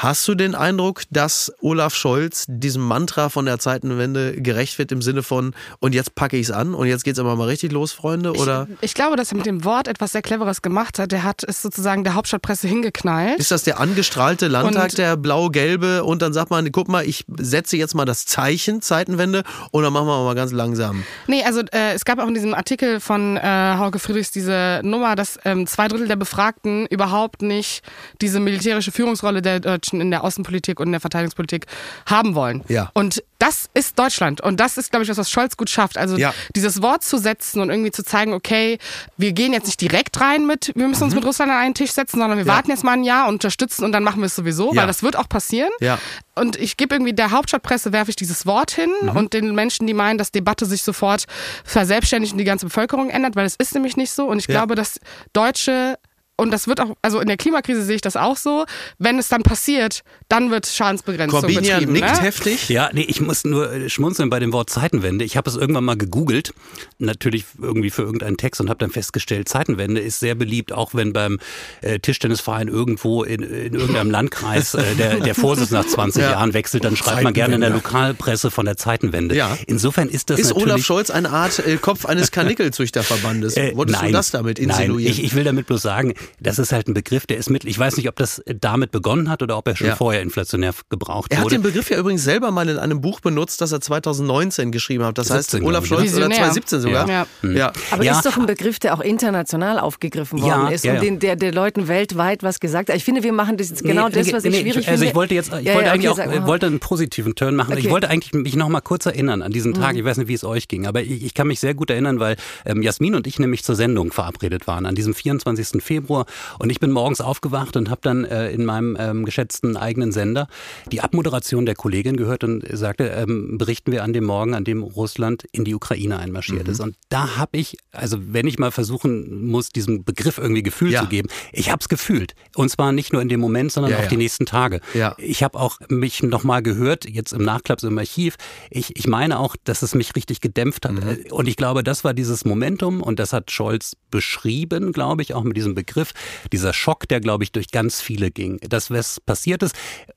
[0.00, 5.02] hast du den Eindruck, dass Olaf Scholz diesem Mantra von der Zeitenwende gerecht wird im
[5.02, 7.90] Sinne von und jetzt packe ich es an und jetzt geht's aber mal richtig los,
[7.92, 8.32] Freunde?
[8.32, 11.10] Oder Ich glaube, dass er mit dem Wort etwas sehr Cleveres gemacht hat.
[11.10, 13.40] Der hat es sozusagen der Hauptstadtpresse hingeknallt.
[13.40, 17.24] ist das der angestrahlte Landtag, Und- der blau-gelbe und dann sagt man, guck mal, ich
[17.36, 21.02] setze jetzt mal das Zeichen Zeitenwende und dann machen wir mal ganz langsam.
[21.26, 23.40] Nee, also äh, es gab auch in diesem Artikel von äh,
[23.76, 27.82] Hauke Friedrichs diese Nummer, dass ähm, zwei Drittel der Befragten überhaupt nicht
[28.20, 31.66] diese militärische Führungsrolle der Deutschen in der Außenpolitik und in der Verteidigungspolitik
[32.06, 32.62] haben wollen.
[32.68, 32.90] Ja.
[32.94, 34.40] Und das ist Deutschland.
[34.40, 35.96] Und das ist, glaube ich, was, was Scholz gut schafft.
[35.96, 36.34] Also Ja.
[36.56, 38.78] dieses Wort zu setzen und irgendwie zu zeigen, okay,
[39.16, 41.92] wir gehen jetzt nicht direkt rein mit, wir müssen uns mit Russland an einen Tisch
[41.92, 42.48] setzen, sondern wir Mhm.
[42.48, 42.54] Ja.
[42.56, 44.80] warten jetzt mal ein Jahr und unterstützen und dann machen wir es sowieso, Ja.
[44.80, 45.70] weil das wird auch passieren.
[45.80, 45.98] Ja.
[46.34, 49.08] Und ich gebe irgendwie der Hauptstadtpresse werfe ich dieses Wort hin Mhm.
[49.10, 51.24] und den Menschen, die meinen, dass Debatte sich sofort
[51.64, 54.26] verselbstständigt und die ganze Bevölkerung ändert, weil es ist nämlich nicht so.
[54.26, 54.98] Und ich glaube, dass
[55.32, 55.96] Deutsche
[56.38, 58.64] und das wird auch, also in der Klimakrise sehe ich das auch so.
[58.98, 61.92] Wenn es dann passiert, dann wird Schadensbegrenzung Corbinian betrieben.
[61.92, 62.22] nickt ne?
[62.22, 62.68] heftig.
[62.68, 65.24] Ja, nee, ich muss nur äh, schmunzeln bei dem Wort Zeitenwende.
[65.24, 66.54] Ich habe es irgendwann mal gegoogelt,
[66.98, 71.12] natürlich irgendwie für irgendeinen Text und habe dann festgestellt, Zeitenwende ist sehr beliebt, auch wenn
[71.12, 71.38] beim
[71.82, 76.32] äh, Tischtennisverein irgendwo in, in irgendeinem Landkreis äh, der, der Vorsitz nach 20 Ja.
[76.32, 77.70] Jahren wechselt, dann schreibt man gerne in der.
[77.70, 79.36] Lokalpresse von der Zeitenwende.
[79.36, 79.56] Ja.
[79.66, 80.72] Insofern ist das Ist natürlich...
[80.72, 83.56] Olaf Scholz eine Art äh, Kopf eines Karnickelzüchterverbandes?
[83.56, 85.12] Äh, Wolltest nein, du das damit nein, insinuieren?
[85.12, 87.78] ich, ich will damit bloß sagen, das ist halt ein Begriff, der ist mit, ich
[87.78, 89.96] weiß nicht, ob das damit begonnen hat oder ob er schon Ja.
[89.96, 91.56] vorher inflationär gebraucht er hat wurde.
[91.56, 95.18] den Begriff ja übrigens selber mal in einem Buch benutzt, das er 2019 geschrieben hat.
[95.18, 96.52] Das heißt 17, Olaf glaub ich, Scholz oder Visionär.
[96.52, 97.08] 2017 sogar.
[97.08, 97.26] Ja.
[97.42, 97.72] ja.
[97.90, 98.12] Aber Ja.
[98.16, 101.36] ist doch ein Begriff, der auch international aufgegriffen Ja, worden ist ja, und den, der,
[101.36, 102.96] der Leuten weltweit was gesagt hat.
[102.96, 104.90] Ich finde, wir machen das jetzt genau Nee, das, nee, was ich nee, schwierig Also
[104.90, 105.06] finde.
[105.06, 107.72] ich wollte jetzt, ich Ja, wollte ja, eigentlich okay, auch, wollte einen positiven Turn machen.
[107.72, 107.88] Ich Okay.
[107.88, 107.92] Mhm.
[107.92, 109.96] wollte eigentlich mich noch mal kurz erinnern an diesen Tag.
[109.96, 112.20] Ich weiß nicht, wie es euch ging, aber ich, ich kann mich sehr gut erinnern,
[112.20, 114.86] weil ähm, Jasmin und ich nämlich zur Sendung verabredet waren.
[114.86, 115.82] An diesem 24.
[115.82, 116.26] Februar Uhr.
[116.58, 120.48] Und ich bin morgens aufgewacht und habe dann äh, in meinem ähm, geschätzten eigenen Sender
[120.92, 124.82] die Abmoderation der Kollegin gehört und sagte, ähm, berichten wir an dem Morgen, an dem
[124.82, 126.72] Russland in die Ukraine einmarschiert mhm.
[126.72, 126.80] ist.
[126.80, 131.02] Und da habe ich, also wenn ich mal versuchen muss, diesem Begriff irgendwie Gefühl ja.
[131.02, 132.34] zu geben, ich habe es gefühlt.
[132.54, 134.08] Und zwar nicht nur in dem Moment, sondern ja, auch ja.
[134.08, 134.80] die nächsten Tage.
[135.18, 138.36] Ich habe auch mich nochmal gehört, jetzt im Nachklapp im Archiv,
[138.70, 140.92] ich, ich meine auch, dass es mich richtig gedämpft hat.
[140.92, 141.26] Mhm.
[141.30, 145.44] Und ich glaube, das war dieses Momentum und das hat Scholz beschrieben, glaube ich, auch
[145.44, 146.07] mit diesem Begriff,
[146.52, 148.58] dieser Schock, der, glaube ich, durch ganz viele ging.
[148.68, 149.74] Das, was passiert ist,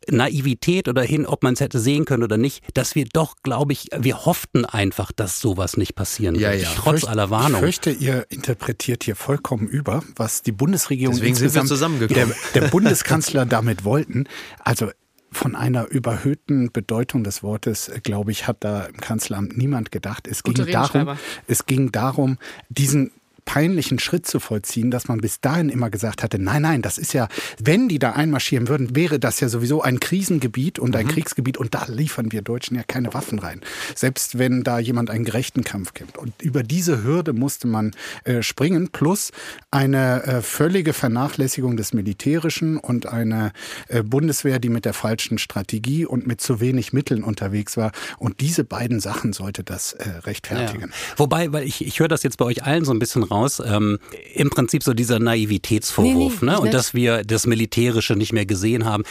[0.10, 3.74] Naivität oder hin, ob man es hätte sehen können oder nicht, dass wir doch, glaube
[3.74, 6.70] ich, wir hofften einfach, dass sowas nicht passieren ja, wird, ja.
[6.76, 7.56] trotz Fürcht, aller Warnung.
[7.56, 12.28] Ich fürchte, ihr interpretiert hier vollkommen über, was die Bundesregierung Deswegen insgesamt, sind wir der,
[12.56, 14.28] der Bundeskanzler damit wollten.
[14.60, 14.92] Also
[15.32, 20.28] von einer überhöhten Bedeutung des Wortes, glaube ich, hat da im Kanzleramt niemand gedacht.
[20.28, 22.38] Es ging darum, es ging darum,
[22.70, 23.12] diesen
[23.46, 27.14] peinlichen Schritt zu vollziehen, dass man bis dahin immer gesagt hatte, nein, nein, das ist
[27.14, 27.28] ja,
[27.62, 31.12] wenn die da einmarschieren würden, wäre das ja sowieso ein Krisengebiet und ein mhm.
[31.12, 33.62] Kriegsgebiet und da liefern wir Deutschen ja keine Waffen rein.
[33.96, 36.18] Selbst wenn da jemand einen gerechten Kampf kämpft.
[36.18, 37.92] Und über diese Hürde musste man
[38.24, 39.32] äh, springen, plus
[39.72, 43.52] eine äh, völlige Vernachlässigung des Militärischen und eine
[43.88, 47.92] äh, Bundeswehr, die mit der falschen Strategie und mit zu wenig Mitteln unterwegs war.
[48.18, 50.90] Und diese beiden Sachen sollte das äh, rechtfertigen.
[50.90, 51.18] Ja.
[51.18, 53.62] Wobei, weil ich, ich höre das jetzt bei euch allen so ein bisschen raus.
[53.66, 54.00] Ähm,
[54.34, 56.60] Im Prinzip so dieser Naivitätsvorwurf, nee, nee, ne?
[56.60, 59.04] Und dass wir das Militärische nicht mehr gesehen haben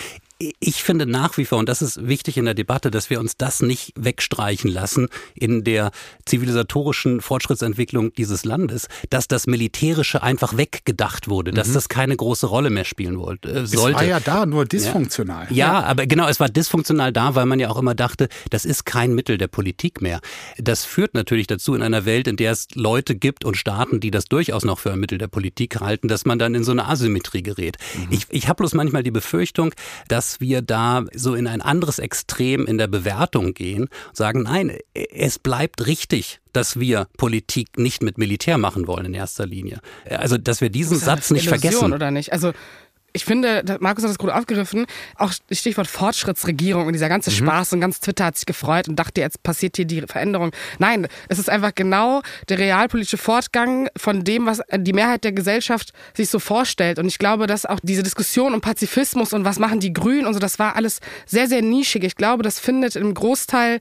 [0.60, 3.36] ich finde nach wie vor, und das ist wichtig in der Debatte, dass wir uns
[3.36, 5.90] das nicht wegstreichen lassen in der
[6.24, 11.74] zivilisatorischen Fortschrittsentwicklung dieses Landes, dass das Militärische einfach weggedacht wurde, dass mhm.
[11.74, 13.96] das keine große Rolle mehr spielen wollte, äh, sollte.
[13.96, 15.48] Es war ja da, nur dysfunktional.
[15.50, 18.64] Ja, ja, aber genau, es war dysfunktional da, weil man ja auch immer dachte, das
[18.64, 20.20] ist kein Mittel der Politik mehr.
[20.56, 24.10] Das führt natürlich dazu in einer Welt, in der es Leute gibt und Staaten, die
[24.10, 26.88] das durchaus noch für ein Mittel der Politik halten, dass man dann in so eine
[26.88, 27.76] Asymmetrie gerät.
[27.94, 28.06] Mhm.
[28.10, 29.74] Ich, ich habe bloß manchmal die Befürchtung,
[30.08, 34.42] dass dass wir da so in ein anderes Extrem in der Bewertung gehen und sagen,
[34.42, 39.80] nein, es bleibt richtig, dass wir Politik nicht mit Militär machen wollen in erster Linie.
[40.08, 41.92] Also, dass wir diesen Satz nicht Illusion, vergessen.
[41.92, 42.32] oder nicht?
[42.32, 42.52] Also
[43.12, 47.34] ich finde, Markus hat das gut aufgegriffen, auch Stichwort Fortschrittsregierung und dieser ganze mhm.
[47.34, 50.52] Spaß und ganz Twitter hat sich gefreut und dachte, jetzt passiert hier die Veränderung.
[50.78, 55.92] Nein, es ist einfach genau der realpolitische Fortgang von dem, was die Mehrheit der Gesellschaft
[56.14, 56.98] sich so vorstellt.
[56.98, 60.34] Und ich glaube, dass auch diese Diskussion um Pazifismus und was machen die Grünen und
[60.34, 62.04] so, das war alles sehr, sehr nischig.
[62.04, 63.80] Ich glaube, das findet im Großteil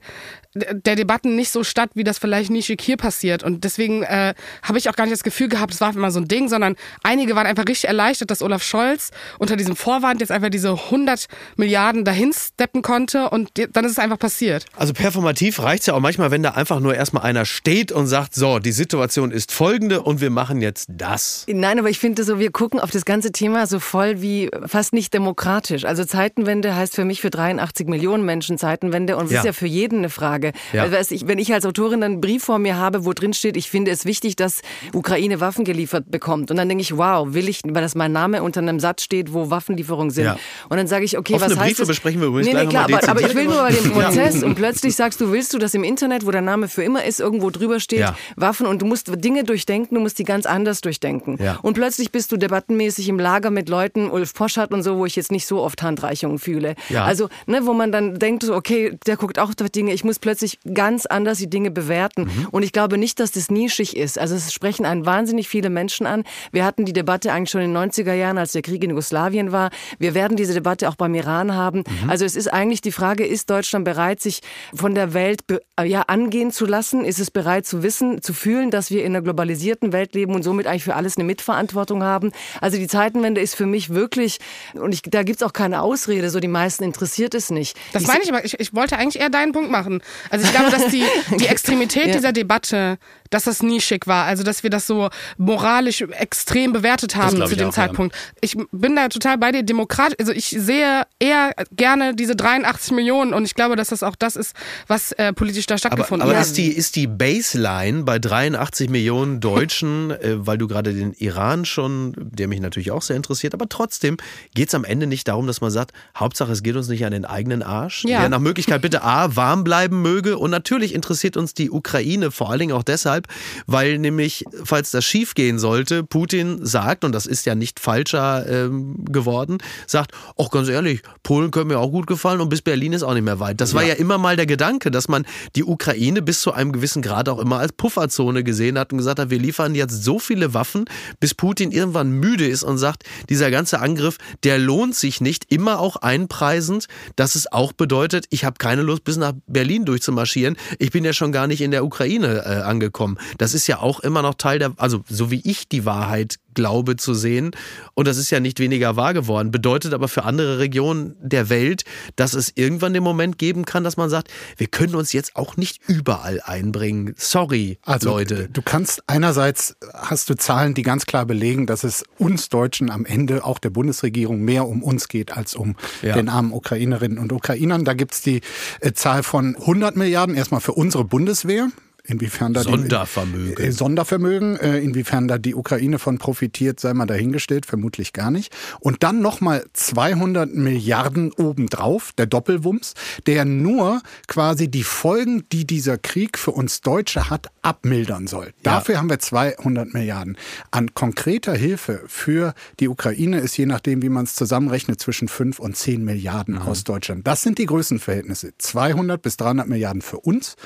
[0.54, 3.44] der Debatten nicht so statt, wie das vielleicht nischig hier passiert.
[3.44, 6.18] Und deswegen äh, habe ich auch gar nicht das Gefühl gehabt, es war immer so
[6.18, 10.30] ein Ding, sondern einige waren einfach richtig erleichtert, dass Olaf Scholz unter diesem Vorwand jetzt
[10.30, 14.66] einfach diese 100 Milliarden dahin steppen konnte und dann ist es einfach passiert.
[14.76, 18.06] Also performativ reicht es ja auch manchmal, wenn da einfach nur erstmal einer steht und
[18.06, 21.44] sagt, so, die Situation ist folgende und wir machen jetzt das.
[21.48, 24.92] Nein, aber ich finde so, wir gucken auf das ganze Thema so voll wie fast
[24.92, 25.84] nicht demokratisch.
[25.84, 29.38] Also Zeitenwende heißt für mich für 83 Millionen Menschen Zeitenwende und das ja.
[29.40, 30.52] ist ja für jeden eine Frage.
[30.72, 30.82] Ja.
[30.82, 33.90] Also, wenn ich als Autorin einen Brief vor mir habe, wo drin steht, ich finde
[33.90, 34.60] es wichtig, dass
[34.92, 36.50] Ukraine Waffen geliefert bekommt.
[36.50, 39.32] Und dann denke ich, wow, will ich, weil das mein Name unter einem Satz steht,
[39.32, 40.24] wo Waffenlieferungen sind.
[40.24, 40.38] Ja.
[40.68, 41.88] Und dann sage ich, okay, Offene was heißt Briefe das?
[41.88, 44.54] besprechen wir übrigens nee, nee, klar, aber, aber, ich will nur bei dem Prozess und
[44.54, 47.50] plötzlich sagst du, willst du, dass im Internet, wo der Name für immer ist, irgendwo
[47.50, 48.16] drüber steht, ja.
[48.36, 51.38] Waffen und du musst Dinge durchdenken, du musst die ganz anders durchdenken.
[51.42, 51.58] Ja.
[51.62, 55.16] Und plötzlich bist du debattenmäßig im Lager mit Leuten, Ulf Poschardt und so, wo ich
[55.16, 56.76] jetzt nicht so oft Handreichungen fühle.
[56.94, 61.06] Also, ne, wo man dann denkt, okay, der guckt auch Dinge, ich muss plötzlich ganz
[61.06, 62.22] anders die Dinge bewerten.
[62.22, 62.48] Mhm.
[62.50, 64.18] Und ich glaube nicht, dass das nischig ist.
[64.18, 66.24] Also es sprechen einen wahnsinnig viele Menschen an.
[66.52, 69.52] Wir hatten die Debatte eigentlich schon in den 90er Jahren, als der Krieg in Jugoslawien
[69.52, 69.70] war.
[69.98, 71.84] Wir werden diese Debatte auch beim Iran haben.
[72.02, 72.10] Mhm.
[72.10, 74.40] Also es ist eigentlich die Frage, ist Deutschland bereit, sich
[74.74, 75.42] von der Welt
[75.84, 77.04] ja, angehen zu lassen?
[77.04, 80.42] Ist es bereit zu wissen, zu fühlen, dass wir in einer globalisierten Welt leben und
[80.42, 82.32] somit eigentlich für alles eine Mitverantwortung haben?
[82.60, 84.38] Also die Zeitenwende ist für mich wirklich,
[84.74, 87.76] und ich, da gibt es auch keine Ausrede, so die meisten interessiert es nicht.
[87.92, 90.02] Das meine ich aber, ich, ich wollte eigentlich eher deinen Punkt machen.
[90.30, 91.04] Also ich glaube, dass die,
[91.38, 92.12] die Extremität ja.
[92.12, 92.98] dieser Debatte,
[93.30, 95.08] dass das nischig war, also dass wir das so
[95.38, 98.14] moralisch extrem bewertet haben zu dem auch, Zeitpunkt.
[98.14, 98.20] Ja.
[98.42, 103.32] Ich bin da total bei dir, Demokrat, also ich sehe eher gerne diese 83 Millionen
[103.32, 104.54] und ich glaube, dass das auch das ist,
[104.86, 106.46] was äh, politisch da stattgefunden aber, aber hat.
[106.46, 111.12] Aber ist die, ist die Baseline bei 83 Millionen Deutschen, äh, weil du gerade den
[111.14, 114.16] Iran schon, der mich natürlich auch sehr interessiert, aber trotzdem
[114.54, 117.12] geht es am Ende nicht darum, dass man sagt, Hauptsache es geht uns nicht an
[117.12, 118.04] den eigenen Arsch.
[118.04, 118.22] Ja.
[118.22, 122.50] Wer nach Möglichkeit bitte A, warm bleiben möge und natürlich interessiert uns die Ukraine vor
[122.50, 123.28] allen Dingen auch deshalb,
[123.66, 128.68] weil nämlich, falls das schiefgehen sollte, Putin sagt, und das ist ja nicht falscher äh,
[128.80, 132.92] ähm, geworden, sagt, ach ganz ehrlich, Polen könnte mir auch gut gefallen und bis Berlin
[132.92, 133.60] ist auch nicht mehr weit.
[133.60, 133.88] Das war ja.
[133.90, 135.24] ja immer mal der Gedanke, dass man
[135.56, 139.18] die Ukraine bis zu einem gewissen Grad auch immer als Pufferzone gesehen hat und gesagt
[139.18, 140.84] hat, wir liefern jetzt so viele Waffen,
[141.18, 145.80] bis Putin irgendwann müde ist und sagt, dieser ganze Angriff, der lohnt sich nicht, immer
[145.80, 150.56] auch einpreisend, dass es auch bedeutet, ich habe keine Lust bis nach Berlin durchzumarschieren.
[150.78, 153.18] Ich bin ja schon gar nicht in der Ukraine äh, angekommen.
[153.38, 156.96] Das ist ja auch immer noch Teil der, also so wie ich die Wahrheit glaube
[156.96, 157.52] zu sehen.
[157.94, 159.50] Und das ist ja nicht weniger wahr geworden.
[159.50, 161.84] Bedeutet aber für andere Regionen der Welt,
[162.16, 165.56] dass es irgendwann den Moment geben kann, dass man sagt, wir können uns jetzt auch
[165.56, 167.14] nicht überall einbringen.
[167.16, 168.48] Sorry, also, Leute.
[168.52, 173.04] Du kannst einerseits hast du Zahlen, die ganz klar belegen, dass es uns Deutschen am
[173.04, 176.14] Ende auch der Bundesregierung mehr um uns geht als um ja.
[176.14, 177.84] den armen Ukrainerinnen und Ukrainern.
[177.84, 178.40] Da gibt es die
[178.80, 181.68] äh, Zahl von 100 Milliarden erstmal für unsere Bundeswehr.
[182.04, 183.54] Inwiefern da Sondervermögen.
[183.56, 188.30] Die, äh, Sondervermögen, äh, inwiefern da die Ukraine von profitiert, sei mal dahingestellt, vermutlich gar
[188.30, 188.52] nicht.
[188.80, 192.94] Und dann nochmal 200 Milliarden obendrauf, der Doppelwumms,
[193.26, 198.46] der nur quasi die Folgen, die dieser Krieg für uns Deutsche hat, abmildern soll.
[198.46, 198.52] Ja.
[198.62, 200.36] Dafür haben wir 200 Milliarden.
[200.70, 205.58] An konkreter Hilfe für die Ukraine ist je nachdem, wie man es zusammenrechnet, zwischen 5
[205.58, 206.62] und 10 Milliarden mhm.
[206.62, 207.26] aus Deutschland.
[207.26, 208.52] Das sind die Größenverhältnisse.
[208.58, 210.56] 200 bis 300 Milliarden für uns,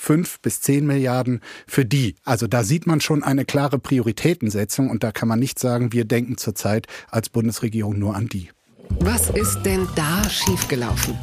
[0.00, 2.16] fünf bis zehn Milliarden für die.
[2.24, 6.04] Also da sieht man schon eine klare Prioritätensetzung und da kann man nicht sagen, wir
[6.06, 8.50] denken zurzeit als Bundesregierung nur an die.
[9.00, 11.16] Was ist denn da schiefgelaufen?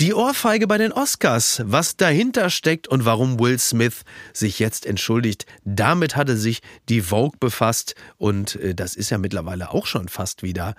[0.00, 4.02] Die Ohrfeige bei den Oscars, was dahinter steckt und warum Will Smith
[4.32, 9.70] sich jetzt entschuldigt, damit hatte sich die Vogue befasst und äh, das ist ja mittlerweile
[9.70, 10.74] auch schon fast wieder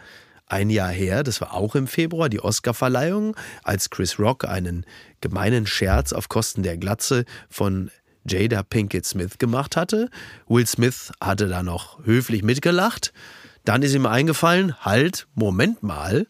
[0.48, 4.86] ein Jahr her, das war auch im Februar, die Oscarverleihung, als Chris Rock einen
[5.24, 7.90] gemeinen Scherz auf Kosten der Glatze von
[8.28, 10.10] Jada Pinkett Smith gemacht hatte.
[10.48, 13.14] Will Smith hatte da noch höflich mitgelacht.
[13.66, 16.28] Dann ist ihm eingefallen, halt, Moment mal,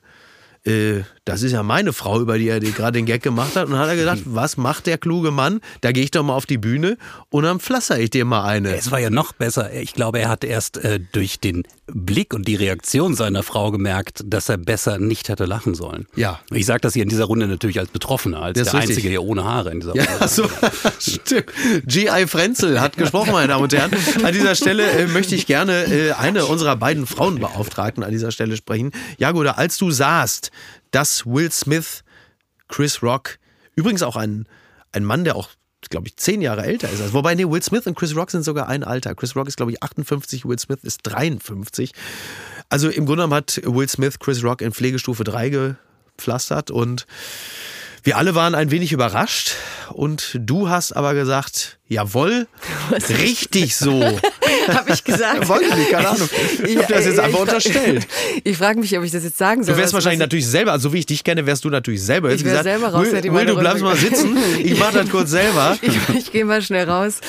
[0.66, 3.66] äh, das ist ja meine Frau, über die er gerade den Gag gemacht hat.
[3.66, 5.62] Und dann hat er gedacht, was macht der kluge Mann?
[5.82, 6.98] Da gehe ich doch mal auf die Bühne
[7.30, 8.76] und dann pflasser ich dir mal eine.
[8.76, 9.74] Es war ja noch besser.
[9.74, 14.22] Ich glaube, er hat erst äh, durch den Blick und die Reaktion seiner Frau gemerkt,
[14.26, 16.08] dass er besser nicht hätte lachen sollen.
[16.16, 16.40] Ja.
[16.52, 18.90] Ich sage das hier in dieser Runde natürlich als Betroffener, als der richtig.
[18.90, 20.08] Einzige hier ohne Haare in dieser Runde.
[20.20, 20.50] Ja, so,
[21.00, 21.46] stimmt.
[21.86, 22.28] G.I.
[22.28, 23.92] Frenzel hat gesprochen, meine Damen und Herren.
[24.24, 28.58] An dieser Stelle äh, möchte ich gerne äh, eine unserer beiden Frauenbeauftragten an dieser Stelle
[28.58, 28.92] sprechen.
[29.18, 30.52] Jagoda, als du sahst,
[30.94, 32.04] dass Will Smith,
[32.70, 33.38] Chris Rock,
[33.76, 34.48] übrigens auch ein,
[34.94, 35.50] ein Mann, der auch
[35.90, 37.02] glaube ich, zehn Jahre älter ist.
[37.02, 39.16] Also, wobei, nee, Will Smith und Chris Rock sind sogar ein Alter.
[39.16, 41.92] Chris Rock ist, glaube ich, 58, Will Smith ist 53.
[42.70, 45.76] Also im Grunde genommen hat Will Smith Chris Rock in Pflegestufe 3
[46.16, 47.06] gepflastert und
[48.04, 49.56] wir alle waren ein wenig überrascht
[49.92, 52.48] und du hast aber gesagt, jawohl,
[53.10, 54.04] richtig so.
[54.68, 55.48] habe ich gesagt.
[55.48, 56.30] Wollte nicht, keine Ahnung.
[56.66, 58.08] Ich habe das jetzt einfach unterstellt.
[58.44, 59.76] Ich frage mich, ob ich das jetzt sagen soll.
[59.76, 62.32] Du wärst wahrscheinlich natürlich selber, also wie ich dich kenne, wärst du natürlich selber.
[62.32, 63.12] Ich wäre selber raus.
[63.12, 65.78] Will, Will du bleibst mal sitzen, ich mache das kurz selber.
[65.82, 67.22] Ich, ich gehe mal schnell raus.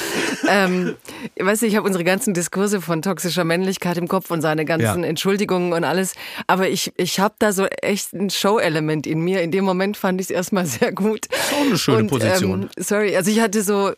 [0.48, 0.94] Ähm,
[1.38, 5.02] weißt du, ich habe unsere ganzen Diskurse von toxischer Männlichkeit im Kopf und seine ganzen
[5.02, 5.08] ja.
[5.08, 6.14] Entschuldigungen und alles,
[6.46, 9.42] aber ich, ich habe da so echt ein Show-Element in mir.
[9.42, 11.26] In dem Moment fand ich es erstmal sehr gut.
[11.50, 12.62] Schon eine schöne und, Position.
[12.62, 13.92] Ähm, sorry, also ich hatte so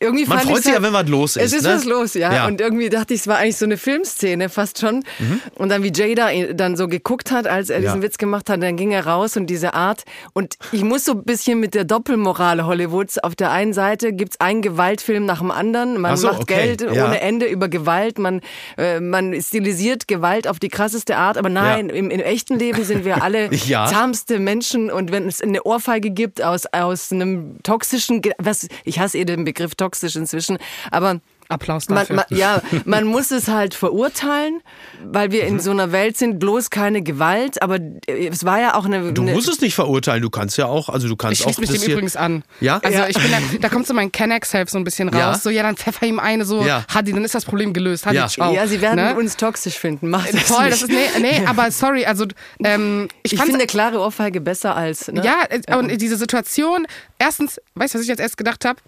[0.00, 1.42] irgendwie Man freut sich ja, wenn was los ist.
[1.42, 1.74] Es ist ne?
[1.74, 2.32] was los, ja.
[2.32, 2.46] ja.
[2.46, 5.04] Und irgendwie dachte ich, es war eigentlich so eine Filmszene fast schon.
[5.18, 5.40] Mhm.
[5.54, 8.02] Und dann wie Jada dann so geguckt hat, als er diesen ja.
[8.02, 10.04] Witz gemacht hat, dann ging er raus und diese Art.
[10.32, 13.18] Und ich muss so ein bisschen mit der Doppelmoral Hollywoods.
[13.18, 16.00] Auf der einen Seite gibt's einen Gewaltfilm nach dem anderen.
[16.00, 16.76] Man so, macht okay.
[16.76, 17.06] Geld ja.
[17.06, 18.18] ohne Ende über Gewalt.
[18.18, 18.40] Man,
[18.76, 21.38] äh, man stilisiert Gewalt auf die krasseste Art.
[21.38, 24.90] Aber nein, im, im, echten Leben sind wir alle zahmste Menschen.
[24.90, 29.44] Und wenn es eine Ohrfeige gibt aus, aus einem toxischen, was, ich hasse eh den
[29.44, 30.58] Begriff toxisch, toxisch inzwischen.
[30.90, 32.16] Aber Applaus dafür.
[32.16, 34.60] Man, man, ja, man muss es halt verurteilen,
[35.04, 35.60] weil wir in mhm.
[35.60, 39.12] so einer Welt sind, bloß keine Gewalt, aber es war ja auch eine...
[39.12, 41.50] Du eine musst es nicht verurteilen, du kannst ja auch, also du kannst ich auch...
[41.50, 42.42] Ich mich dem übrigens an.
[42.60, 42.80] Ja?
[42.82, 43.08] Also ja.
[43.08, 45.34] ich bin da, da kommt so mein Kennex-Help so ein bisschen raus, ja.
[45.34, 46.84] so ja, dann pfeffer ihm eine, so ja.
[46.92, 48.26] Hadi, dann ist das Problem gelöst, Hadi, ja.
[48.26, 48.52] ciao.
[48.52, 49.14] Ja, sie werden ne?
[49.14, 50.82] uns toxisch finden, mach das Voll, nicht.
[50.82, 52.26] das ist, nee, nee, aber sorry, also
[52.64, 55.06] ähm, ich, ich finde klare Ohrfeige besser als...
[55.08, 55.22] Ne?
[55.24, 58.80] Ja, und diese Situation, erstens, weißt du, was ich jetzt erst gedacht habe?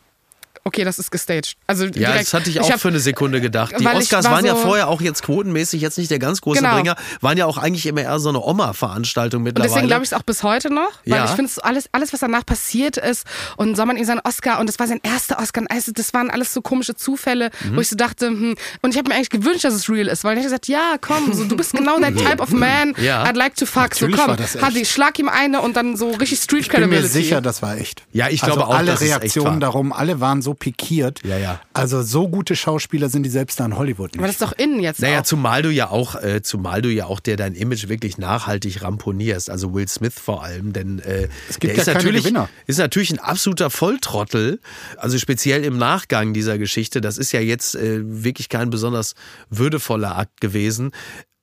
[0.68, 1.57] Okay, das ist gestaged.
[1.66, 3.74] Also ja, direkt, das hatte ich auch ich hab, für eine Sekunde gedacht.
[3.78, 6.74] Die Oscars war waren ja vorher auch jetzt quotenmäßig jetzt nicht der ganz große genau.
[6.74, 9.70] Bringer, waren ja auch eigentlich immer eher so eine Oma-Veranstaltung mittlerweile.
[9.70, 11.24] Und deswegen glaube ich es auch bis heute noch, weil ja.
[11.24, 13.26] ich finde alles, alles, was danach passiert ist
[13.57, 16.31] und soll man ihm seinen Oscar und das war sein erster Oscar, also das waren
[16.31, 17.76] alles so komische Zufälle, mhm.
[17.76, 20.24] wo ich so dachte, hm, und ich habe mir eigentlich gewünscht, dass es real ist,
[20.24, 23.24] weil ich habe gesagt, ja, komm, so, du bist genau der Type of man ja.
[23.24, 26.40] I'd like to fuck, Natürlich so komm, Hadi, schlag ihm eine und dann so richtig
[26.40, 27.07] Street Credibility.
[27.07, 28.02] Ich bin mir sicher, das war echt.
[28.12, 31.21] Ja, ich glaube also auch, alle Reaktionen darum, alle waren so so pikiert.
[31.25, 31.61] Ja, ja.
[31.73, 34.18] Also so gute Schauspieler sind die selbst da in Hollywood nicht.
[34.18, 35.25] Aber das ist doch innen jetzt Naja, auch.
[35.25, 39.51] zumal du ja auch, äh, zumal du ja auch der dein Image wirklich nachhaltig ramponierst,
[39.51, 42.49] also Will Smith vor allem, denn äh, Es gibt der ja ist keine natürlich Gewinner.
[42.66, 44.61] ist natürlich ein absoluter Volltrottel,
[44.97, 47.01] also speziell im Nachgang dieser Geschichte.
[47.01, 49.14] Das ist ja jetzt äh, wirklich kein besonders
[49.51, 50.92] würdevoller Akt gewesen.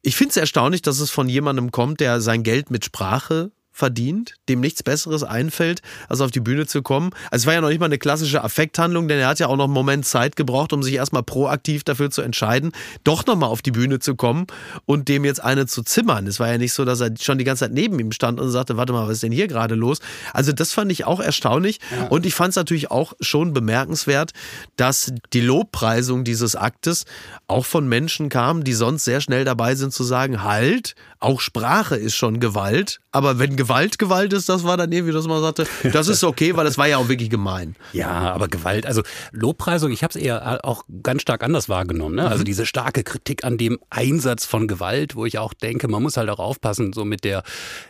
[0.01, 4.35] Ich finde es erstaunlich, dass es von jemandem kommt, der sein Geld mit Sprache verdient,
[4.47, 7.09] dem nichts Besseres einfällt, als auf die Bühne zu kommen.
[7.29, 9.57] Also es war ja noch nicht mal eine klassische Affekthandlung, denn er hat ja auch
[9.57, 12.71] noch einen Moment Zeit gebraucht, um sich erstmal proaktiv dafür zu entscheiden,
[13.03, 14.47] doch nochmal auf die Bühne zu kommen
[14.85, 16.25] und dem jetzt eine zu zimmern.
[16.25, 18.49] Es war ja nicht so, dass er schon die ganze Zeit neben ihm stand und
[18.49, 19.99] sagte, warte mal, was ist denn hier gerade los?
[20.31, 24.31] Also das fand ich auch erstaunlich und ich fand es natürlich auch schon bemerkenswert,
[24.77, 27.03] dass die Lobpreisung dieses Aktes
[27.47, 31.95] auch von Menschen kam, die sonst sehr schnell dabei sind zu sagen, halt, auch Sprache
[31.95, 35.65] ist schon Gewalt, aber wenn Gewalt Gewalt ist, das war dann irgendwie, dass man sagte,
[35.93, 37.75] das ist okay, weil das war ja auch wirklich gemein.
[37.93, 39.01] Ja, aber Gewalt, also
[39.32, 42.15] Lobpreisung, ich habe es eher auch ganz stark anders wahrgenommen.
[42.15, 42.28] Ne?
[42.28, 42.45] Also Mhm.
[42.45, 46.30] diese starke Kritik an dem Einsatz von Gewalt, wo ich auch denke, man muss halt
[46.30, 47.43] auch aufpassen, so mit der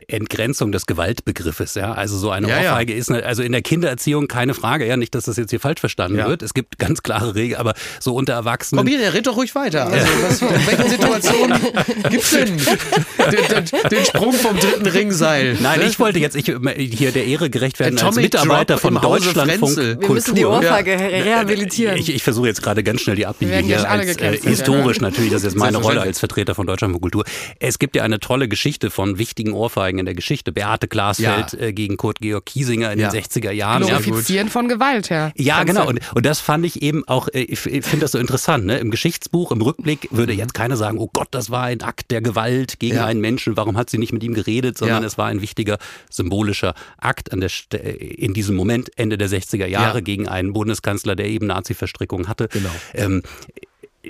[0.07, 1.75] Entgrenzung des Gewaltbegriffes.
[1.75, 2.71] Ja, also so eine Ja, ja.
[2.71, 4.85] Ohrfeige ist, ne- also in der Kindererziehung keine Frage.
[4.87, 6.27] Ja, nicht, dass das jetzt hier falsch verstanden Ja.
[6.27, 6.41] wird.
[6.41, 8.79] Es gibt ganz klare Regeln, aber so unter Erwachsenen.
[8.79, 9.87] Komm hier, der redet doch ruhig weiter.
[9.87, 11.59] Also, was, in welchen Situationen
[12.09, 12.55] gibt's denn
[13.31, 15.57] den, den, den Sprung vom dritten Ringseil?
[15.61, 15.85] Nein, Ne?
[15.87, 19.73] ich wollte jetzt ich, hier der Ehre gerecht werden als Atomic Mitarbeiter Drop von Deutschlandfunk
[19.73, 19.99] Frenzel.
[20.01, 20.57] Wir müssen die Kultur.
[20.59, 21.97] Ohrfeige rehabilitieren.
[21.97, 25.03] Ich, ich versuche jetzt gerade ganz schnell die Abbiege hier als, äh, historisch ja.
[25.03, 27.23] natürlich, das ist jetzt meine Rolle als Vertreter von Deutschland von Kultur.
[27.59, 30.51] Es gibt ja eine tolle Geschichte von wichtigen Ohrfeigen in der Geschichte.
[30.51, 31.59] Beate Glasfeld Ja.
[31.59, 33.09] äh, gegen Kurt Georg Kiesinger in Ja.
[33.09, 33.83] den 60er Jahren.
[33.83, 35.31] Ja, Glorifizieren von Gewalt, ja.
[35.35, 35.87] ja, Kannst genau.
[35.87, 38.65] Und, und das fand ich eben auch, äh, ich, ich finde das so interessant.
[38.65, 38.77] Ne?
[38.77, 42.21] Im Geschichtsbuch, im Rückblick würde jetzt keiner sagen, oh Gott, das war ein Akt der
[42.21, 43.09] Gewalt gegen Ja.
[43.11, 43.55] einen Menschen.
[43.57, 44.77] Warum hat sie nicht mit ihm geredet?
[44.77, 45.77] Sondern es war ein wichtiger
[46.09, 50.01] symbolischer Akt an der St in diesem Moment, Ende der 60er Jahre, Ja.
[50.01, 52.47] gegen einen Bundeskanzler, der eben Nazi-Verstrickungen hatte.
[52.51, 52.69] Genau.
[52.93, 53.23] Ähm,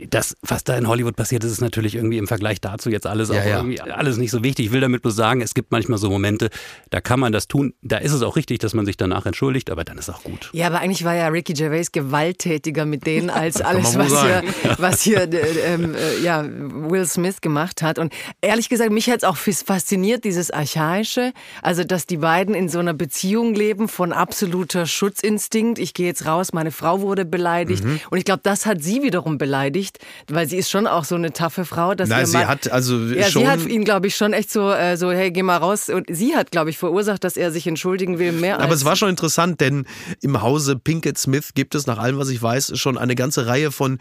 [0.09, 3.29] das, was da in Hollywood passiert ist, ist natürlich irgendwie im Vergleich dazu jetzt alles
[3.29, 3.57] Ja, auch ja.
[3.57, 4.67] irgendwie alles nicht so wichtig.
[4.67, 6.49] Ich will damit bloß sagen, es gibt manchmal so Momente,
[6.89, 7.73] da kann man das tun.
[7.81, 10.49] Da ist es auch richtig, dass man sich danach entschuldigt, aber dann ist auch gut.
[10.53, 14.43] Ja, aber eigentlich war ja Ricky Gervais gewalttätiger mit denen als alles, was hier,
[14.77, 17.99] was hier äh, ähm, äh, ja, Will Smith gemacht hat.
[17.99, 21.33] Und ehrlich gesagt, mich hat es auch fasziniert, dieses Archaische.
[21.61, 25.79] Also, dass die beiden in so einer Beziehung leben von absoluter Schutzinstinkt.
[25.79, 27.83] Ich gehe jetzt raus, meine Frau wurde beleidigt.
[27.83, 27.99] Mhm.
[28.09, 29.84] Und ich glaube, das hat sie wiederum beleidigt,
[30.29, 31.95] weil sie ist schon auch so eine taffe Frau.
[31.95, 33.41] Dass Nein, sie Mann- hat also ja, schon.
[33.43, 35.89] sie hat ihn, glaube ich, schon echt so, äh, so, hey, geh mal raus.
[35.89, 38.95] Und sie hat, glaube ich, verursacht, dass er sich entschuldigen will, mehr Aber es war
[38.95, 39.85] schon interessant, denn
[40.21, 43.71] im Hause Pinkett Smith gibt es nach allem, was ich weiß, schon eine ganze Reihe
[43.71, 43.99] von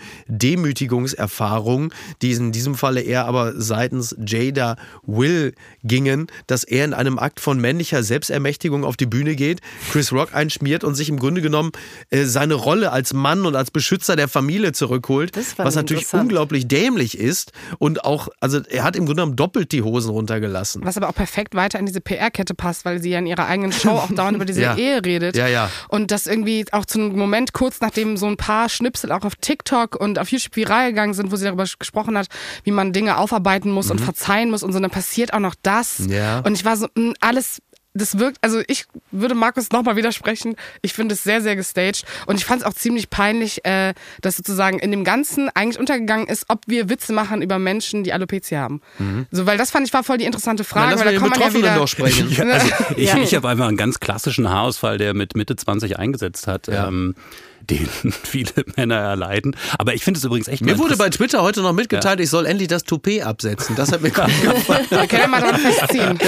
[0.74, 1.90] Demütigungserfahrungen,
[2.22, 7.40] die in diesem Falle eher aber seitens Jada Will gingen, dass er in einem Akt
[7.40, 11.72] von männlicher Selbstermächtigung auf die Bühne geht, Chris Rock einschmiert und sich im Grunde genommen
[12.10, 15.90] äh, seine Rolle als Mann und als Beschützer der Familie zurückholt, Das fand was ich
[15.90, 20.10] natürlich unglaublich dämlich ist und auch, also er hat im Grunde genommen doppelt die Hosen
[20.10, 20.84] runtergelassen.
[20.84, 23.72] Was aber auch perfekt weiter in diese PR-Kette passt, weil sie ja in ihrer eigenen
[23.72, 24.76] Show auch dauernd über diese Ja.
[24.76, 25.36] Ehe redet.
[25.36, 25.70] Ja, ja.
[25.88, 29.34] Und das irgendwie auch zu einem Moment kurz nachdem so ein paar Schnipsel auch auf
[29.36, 32.28] TikTok und auf YouTube viral gegangen sind, wo sie darüber gesprochen hat,
[32.62, 35.98] wie man Dinge aufarbeiten muss und verzeihen muss und so, dann passiert auch noch das.
[35.98, 36.12] Mhm.
[36.12, 36.38] Ja.
[36.40, 37.60] Und ich war so, mh, alles
[37.94, 40.56] das wirkt, also ich würde Markus nochmal widersprechen.
[40.82, 42.04] Ich finde es sehr, sehr gestaged.
[42.26, 46.26] Und ich fand es auch ziemlich peinlich, äh, dass sozusagen in dem Ganzen eigentlich untergegangen
[46.26, 48.80] ist, ob wir Witze machen über Menschen, die Alopecia haben.
[49.30, 50.96] So, weil das fand ich war voll die interessante Frage.
[50.96, 50.98] Mhm.
[50.98, 52.30] Dann lass weil da den kommt man ja Betroffenen wieder, doch sprechen.
[52.34, 53.18] Ja, also ich, Ja.
[53.18, 56.66] ich habe einfach einen ganz klassischen Haarausfall, der mit Mitte 20 eingesetzt hat.
[56.66, 56.88] Ja.
[56.88, 57.14] Ähm,
[57.70, 57.88] den
[58.24, 59.56] viele Männer erleiden.
[59.78, 62.46] Aber ich finde es übrigens echt Mir wurde bei Twitter heute noch mitgeteilt, ich soll
[62.46, 63.76] endlich das Toupet absetzen.
[63.76, 64.86] Das hat mir gut gefallen.
[64.90, 66.18] Können ja mal dran festziehen.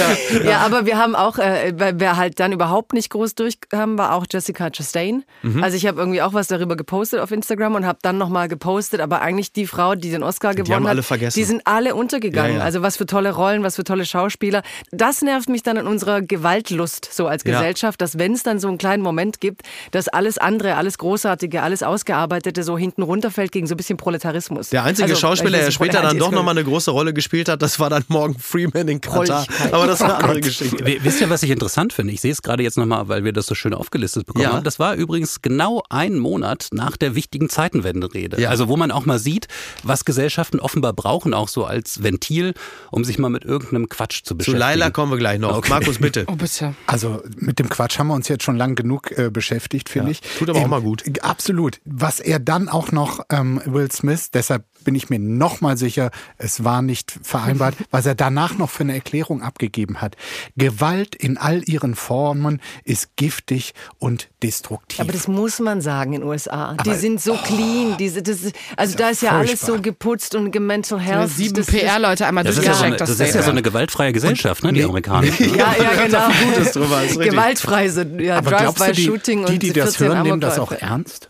[0.45, 4.25] Ja, aber wir haben auch, äh, wer halt dann überhaupt nicht groß durchkam, war auch
[4.29, 5.23] Jessica Chastain.
[5.41, 5.63] Mhm.
[5.63, 9.01] Also ich habe irgendwie auch was darüber gepostet auf Instagram und habe dann nochmal gepostet,
[9.01, 12.53] aber eigentlich die Frau, die den Oscar gewonnen haben hat, die sind alle untergegangen.
[12.53, 12.63] Ja, ja.
[12.63, 14.63] Also was für tolle Rollen, was für tolle Schauspieler.
[14.91, 17.53] Das nervt mich dann in unserer Gewaltlust so als Ja.
[17.53, 20.97] Gesellschaft, dass wenn es dann so einen kleinen Moment gibt, dass alles andere, alles
[21.27, 24.69] Großartige, alles Ausgearbeitete so hinten runterfällt gegen so ein bisschen Proletarismus.
[24.69, 27.61] Der einzige Also, Schauspieler, ich der später dann doch nochmal eine große Rolle gespielt hat,
[27.61, 29.45] das war dann Morgan Freeman in Katar.
[29.73, 30.85] Aber das ist eine andere Geschichte.
[30.85, 32.13] W- Wisst ihr, was ich interessant finde?
[32.13, 34.53] Ich sehe es gerade jetzt nochmal, weil wir das so schön aufgelistet bekommen Ja.
[34.53, 34.63] haben.
[34.63, 38.39] Das war übrigens genau ein Monat nach der wichtigen Zeitenwende-Rede.
[38.41, 38.49] Ja.
[38.49, 39.47] Also wo man auch mal sieht,
[39.83, 42.53] was Gesellschaften offenbar brauchen, auch so als Ventil,
[42.89, 44.59] um sich mal mit irgendeinem Quatsch zu Zu beschäftigen.
[44.59, 45.57] Laila kommen wir gleich noch.
[45.57, 45.69] Okay.
[45.71, 46.23] Markus, bitte.
[46.27, 46.73] Oh, bitte.
[46.85, 50.21] Also mit dem Quatsch haben wir uns jetzt schon lang genug äh, beschäftigt, finde ich.
[50.23, 51.03] Ähm, tut aber auch mal gut.
[51.21, 51.79] Absolut.
[51.85, 56.63] Was er dann auch noch, ähm, Will Smith, deshalb bin ich mir nochmal sicher, es
[56.63, 60.15] war nicht vereinbart, was er danach noch für eine Erklärung abgegeben hat.
[60.55, 65.01] Gewalt in all ihren Formen ist giftig und destruktiv.
[65.01, 66.73] Aber das muss man sagen in den USA.
[66.85, 67.97] die sind so clean.
[67.99, 69.75] Diese, das, ist- also da ist ja alles furchtbar.
[69.75, 71.31] so geputzt und gemental health.
[71.31, 73.19] Sieben das- das- PR-Leute einmal Das ist, ja so eine, durchgecheckt.
[73.19, 75.27] das ist ja so eine gewaltfreie Gesellschaft, ne, die Amerikaner.
[75.39, 76.29] Ja, ja, genau.
[76.55, 77.01] Gutes drüber.
[77.25, 78.21] Gewaltfrei sind.
[78.21, 81.27] Ja, Aber Drive-by-Shooting und die, die das 14 hören, nehmen das auch ernst?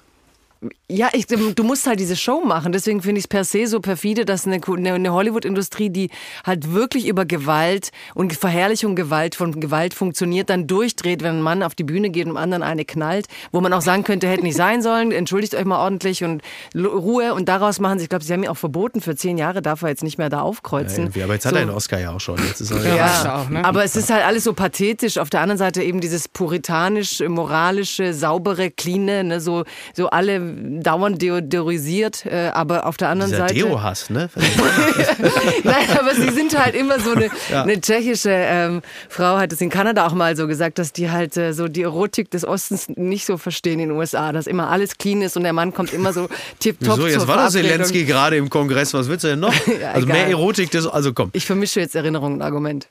[0.90, 2.72] Ja, ich, du musst halt diese Show machen.
[2.72, 6.10] Deswegen finde ich es per se so perfide, dass eine, eine, eine Hollywood-Industrie, die
[6.46, 11.62] halt wirklich über Gewalt und Verherrlichung Gewalt von Gewalt funktioniert, dann durchdreht, wenn ein Mann
[11.62, 14.44] auf die Bühne geht und dem anderen eine knallt, wo man auch sagen könnte, hätte
[14.44, 16.42] nicht sein sollen, entschuldigt euch mal ordentlich und
[16.76, 19.62] Ruhe und daraus machen sie, ich glaube, sie haben ihn auch verboten, für zehn Jahre
[19.62, 21.06] darf er jetzt nicht mehr da aufkreuzen.
[21.06, 21.60] Irgendwie, aber jetzt hat So.
[21.60, 22.38] er den Oscar ja auch schon.
[22.48, 22.96] Jetzt ist er Ja.
[22.96, 23.64] Ja, ja auch, ne?
[23.64, 25.18] aber es ist halt alles so pathetisch.
[25.18, 30.47] Auf der anderen Seite eben dieses puritanisch, moralische, saubere, cleane, ne, so, so alle
[30.82, 33.54] dauernd deodorisiert, äh, aber auf der anderen Dieser Seite.
[33.56, 34.30] Deo-Hass, ne?
[35.64, 39.70] Nein, aber sie sind halt immer so eine, eine tschechische ähm, Frau, hat es in
[39.70, 43.26] Kanada auch mal so gesagt, dass die halt äh, so die Erotik des Ostens nicht
[43.26, 46.14] so verstehen in den USA, dass immer alles clean ist und der Mann kommt immer
[46.14, 46.28] so
[46.60, 47.52] tipptopp Wieso, jetzt zur war doch.
[47.52, 48.94] Zelensky gerade im Kongress.
[48.94, 49.54] Was willst du denn noch?
[49.82, 50.32] Ja, also mehr egal.
[50.32, 51.30] Erotik, das, also komm.
[51.34, 52.88] Ich vermische jetzt Erinnerung und Argument.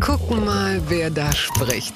[0.00, 1.94] Gucken mal, wer da spricht.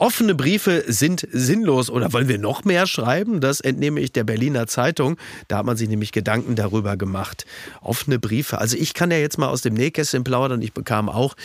[0.00, 1.90] Offene Briefe sind sinnlos.
[1.90, 3.42] Oder wollen wir noch mehr schreiben?
[3.42, 5.18] Das entnehme ich der Berliner Zeitung.
[5.46, 7.44] Da hat man sich nämlich Gedanken darüber gemacht.
[7.82, 8.56] Offene Briefe.
[8.56, 10.62] Also ich kann ja jetzt mal aus dem Nähkästchen plaudern.
[10.62, 11.36] Ich bekam auch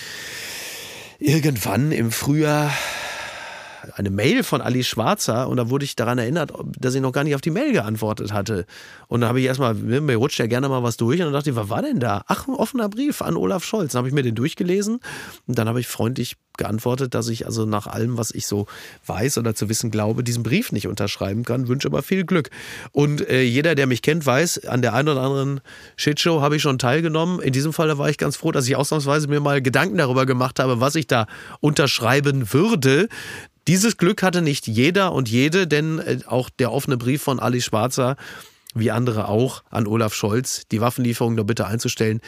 [1.19, 2.71] irgendwann im Frühjahr
[3.95, 7.23] eine Mail von Ali Schwarzer und da wurde ich daran erinnert, dass ich noch gar
[7.23, 8.65] nicht auf die Mail geantwortet hatte.
[9.07, 11.49] Und dann habe ich erstmal, mir rutscht ja gerne mal was durch und dann dachte
[11.49, 12.23] ich, was war denn da?
[12.27, 13.93] Ach, ein offener Brief an Olaf Scholz.
[13.93, 14.99] Dann habe ich mir den durchgelesen
[15.47, 18.67] und dann habe ich freundlich geantwortet, dass ich also nach allem, was ich so
[19.05, 22.49] weiß oder zu wissen glaube, diesen Brief nicht unterschreiben kann, wünsche aber viel Glück.
[22.91, 25.61] Und äh, jeder, der mich kennt, weiß, an der einen oder anderen
[25.95, 27.41] Shitshow habe ich schon teilgenommen.
[27.41, 30.25] In diesem Fall da war ich ganz froh, dass ich ausnahmsweise mir mal Gedanken darüber
[30.25, 31.27] gemacht habe, was ich da
[31.59, 33.07] unterschreiben würde.
[33.67, 37.61] Dieses Glück hatte nicht jeder und jede, denn äh, auch der offene Brief von Ali
[37.61, 38.15] Schwarzer,
[38.75, 42.21] wie andere auch, an Olaf Scholz, die Waffenlieferung doch bitte einzustellen,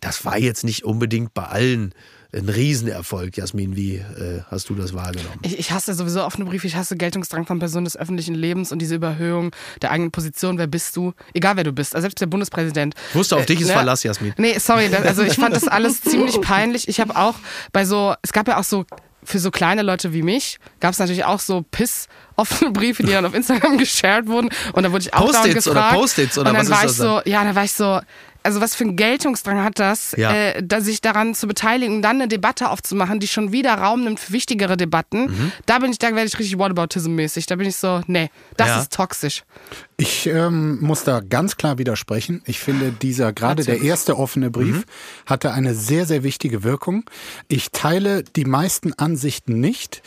[0.00, 1.94] das war jetzt nicht unbedingt bei allen
[2.34, 3.36] ein Riesenerfolg.
[3.36, 5.38] Jasmin, wie äh, hast du das wahrgenommen?
[5.42, 8.78] Ich, ich hasse sowieso offene Briefe, ich hasse Geltungsdrang von Personen des öffentlichen Lebens und
[8.78, 10.56] diese Überhöhung der eigenen Position.
[10.56, 11.12] Wer bist du?
[11.34, 12.94] Egal wer du bist, also selbst der Bundespräsident.
[13.10, 13.74] Ich wusste, auf dich ist ne?
[13.74, 14.32] Verlass, Jasmin.
[14.38, 16.88] Nee, sorry, also ich fand das alles ziemlich peinlich.
[16.88, 17.34] Ich habe auch
[17.72, 18.86] bei so, es gab ja auch so,
[19.24, 23.12] für so kleine Leute wie mich, gab es natürlich auch so piss offene Briefe, die
[23.12, 24.50] dann auf Instagram geshared wurden.
[24.72, 25.90] Und da wurde ich auch Post-its oder.
[25.92, 28.00] Post-its oder und dann was war ist ich das so, ja, da war ich so,
[28.42, 30.32] also was für ein Geltungsdrang hat das, Ja.
[30.32, 34.04] äh, da sich daran zu beteiligen und dann eine Debatte aufzumachen, die schon wieder Raum
[34.04, 35.26] nimmt für wichtigere Debatten.
[35.26, 35.52] Mhm.
[35.66, 37.46] Da bin ich, da werde ich richtig Whataboutism-mäßig.
[37.46, 38.80] Da bin ich so, nee, das Ja.
[38.80, 39.44] ist toxisch.
[39.96, 42.42] Ich ähm, muss da ganz klar widersprechen.
[42.46, 44.84] Ich finde, dieser gerade der erste offene Brief
[45.26, 47.04] hatte eine sehr, sehr wichtige Wirkung.
[47.48, 50.02] Ich teile die meisten Ansichten nicht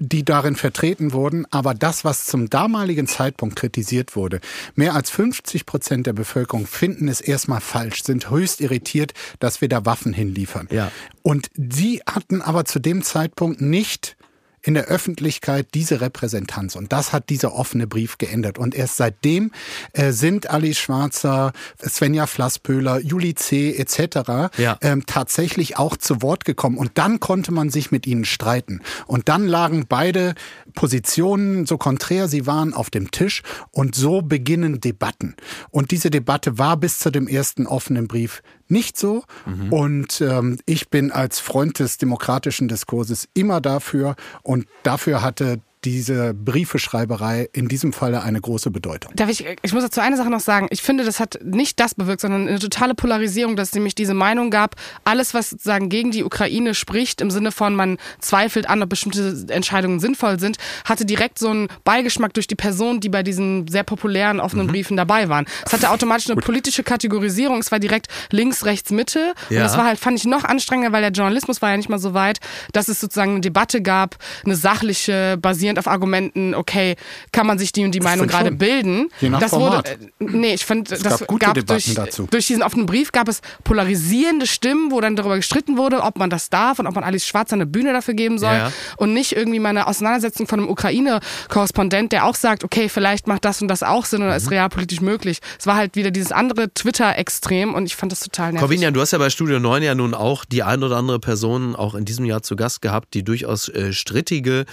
[0.00, 4.40] die darin vertreten wurden, aber das, was zum damaligen Zeitpunkt kritisiert wurde,
[4.74, 9.68] mehr als 50 Prozent der Bevölkerung finden es erstmal falsch, sind höchst irritiert, dass wir
[9.68, 10.68] da Waffen hinliefern.
[10.70, 10.90] Ja.
[11.22, 14.16] Und sie hatten aber zu dem Zeitpunkt nicht
[14.62, 16.76] in der Öffentlichkeit diese Repräsentanz.
[16.76, 18.58] Und das hat dieser offene Brief geändert.
[18.58, 19.52] Und erst seitdem
[19.92, 21.52] äh, sind Ali Schwarzer,
[21.82, 23.74] Svenja Flasspöhler, Juli C.
[23.76, 24.50] etc.
[24.58, 24.78] Ja.
[24.82, 26.76] Ähm, tatsächlich auch zu Wort gekommen.
[26.76, 28.80] Und dann konnte man sich mit ihnen streiten.
[29.06, 30.34] Und dann lagen beide
[30.74, 33.42] Positionen, so konträr sie waren, auf dem Tisch.
[33.70, 35.36] Und so beginnen Debatten.
[35.70, 39.24] Und diese Debatte war bis zu dem ersten offenen Brief nicht so.
[39.70, 44.16] Und ähm, ich bin als Freund des demokratischen Diskurses immer dafür.
[44.42, 49.12] Und dafür hatte diese Briefeschreiberei in diesem Falle eine große Bedeutung.
[49.16, 50.66] Darf ich, ich muss dazu eine Sache noch sagen.
[50.70, 54.14] Ich finde, das hat nicht das bewirkt, sondern eine totale Polarisierung, dass es nämlich diese
[54.14, 58.82] Meinung gab, alles, was sozusagen gegen die Ukraine spricht, im Sinne von, man zweifelt an,
[58.82, 63.22] ob bestimmte Entscheidungen sinnvoll sind, hatte direkt so einen Beigeschmack durch die Personen, die bei
[63.22, 64.70] diesen sehr populären offenen Mhm.
[64.70, 65.46] Briefen dabei waren.
[65.64, 67.58] Es hatte automatisch eine politische Kategorisierung.
[67.58, 69.32] Es war direkt links, rechts, Mitte.
[69.48, 69.60] Ja.
[69.60, 71.98] Und das war halt, fand ich, noch anstrengender, weil der Journalismus war ja nicht mal
[71.98, 72.38] so weit,
[72.72, 75.38] dass es sozusagen eine Debatte gab, eine sachliche,
[75.70, 76.96] basierend auf Argumenten, okay,
[77.32, 78.58] kann man sich die und die Meinung gerade schon.
[78.58, 79.08] bilden.
[79.20, 79.88] Je nach das Format.
[79.90, 82.26] wurde, äh, nee, ich finde, das gab gute Debatten durch, dazu.
[82.30, 86.30] durch diesen offenen Brief gab es polarisierende Stimmen, wo dann darüber gestritten wurde, ob man
[86.30, 88.72] das darf und ob man Alice Schwarzer eine Bühne dafür geben soll Ja.
[88.96, 93.44] und nicht irgendwie mal eine Auseinandersetzung von einem Ukraine-Korrespondent, der auch sagt, okay, vielleicht macht
[93.44, 94.36] das und das auch Sinn oder Mhm.
[94.36, 95.38] ist realpolitisch möglich.
[95.58, 98.60] Es war halt wieder dieses andere Twitter-Extrem und ich fand das total nervig.
[98.60, 101.74] Corvinian, du hast ja bei Studio 9 ja nun auch die ein oder andere Person
[101.76, 104.64] auch in diesem Jahr zu Gast gehabt, die durchaus äh, strittige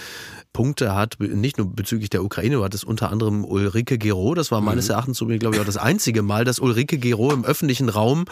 [0.58, 4.60] Punkte hat, nicht nur bezüglich der Ukraine, du hattest unter anderem Ulrike Gero, das war
[4.60, 4.94] meines mhm.
[4.94, 8.24] Erachtens, glaube ich, auch das einzige Mal, dass Ulrike Gero im öffentlichen Raum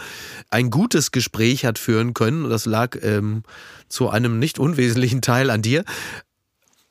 [0.49, 2.49] ein gutes Gespräch hat führen können.
[2.49, 3.43] Das lag ähm,
[3.87, 5.85] zu einem nicht unwesentlichen Teil an dir.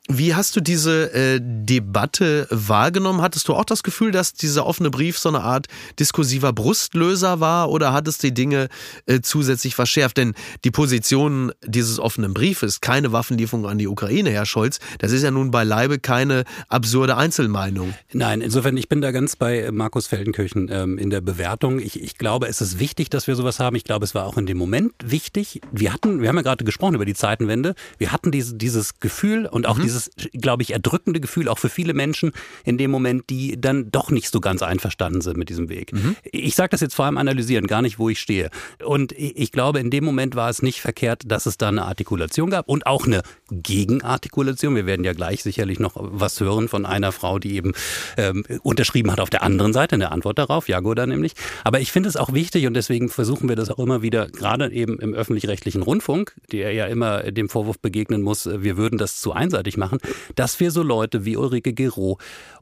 [0.09, 3.21] Wie hast du diese äh, Debatte wahrgenommen?
[3.21, 5.67] Hattest du auch das Gefühl, dass dieser offene Brief so eine Art
[5.99, 8.69] diskursiver Brustlöser war oder hat es die Dinge
[9.05, 10.15] äh, zusätzlich verschärft?
[10.15, 10.33] Denn
[10.63, 15.31] die Position dieses offenen Briefes, keine Waffenlieferung an die Ukraine, Herr Scholz, das ist ja
[15.31, 17.93] nun beileibe keine absurde Einzelmeinung.
[18.13, 21.79] Nein, insofern, ich bin da ganz bei Markus Feldenkirchen ähm, in der Bewertung.
[21.79, 23.75] Ich, ich glaube, es ist wichtig, dass wir sowas haben.
[23.75, 25.59] Ich glaube, es war auch in dem Moment wichtig.
[25.73, 27.75] Wir hatten, wir haben ja gerade gesprochen über die Zeitenwende.
[27.97, 29.81] Wir hatten diese, dieses Gefühl und auch mhm.
[29.81, 32.31] dieses dieses, glaube ich, erdrückende Gefühl auch für viele Menschen
[32.63, 35.93] in dem Moment, die dann doch nicht so ganz einverstanden sind mit diesem Weg.
[35.93, 36.15] Mhm.
[36.23, 38.49] Ich sage das jetzt vor allem analysieren, gar nicht, wo ich stehe.
[38.83, 42.49] Und ich glaube, in dem Moment war es nicht verkehrt, dass es da eine Artikulation
[42.49, 44.75] gab und auch eine Gegenartikulation.
[44.75, 47.73] Wir werden ja gleich sicherlich noch was hören von einer Frau, die eben
[48.17, 51.33] ähm, unterschrieben hat auf der anderen Seite, eine Antwort darauf, Jagoda nämlich.
[51.63, 54.71] Aber ich finde es auch wichtig und deswegen versuchen wir das auch immer wieder, gerade
[54.71, 59.33] eben im öffentlich-rechtlichen Rundfunk, der ja immer dem Vorwurf begegnen muss, wir würden das zu
[59.33, 59.99] einseitig machen machen,
[60.35, 62.17] dass wir so Leute wie Ulrike Gero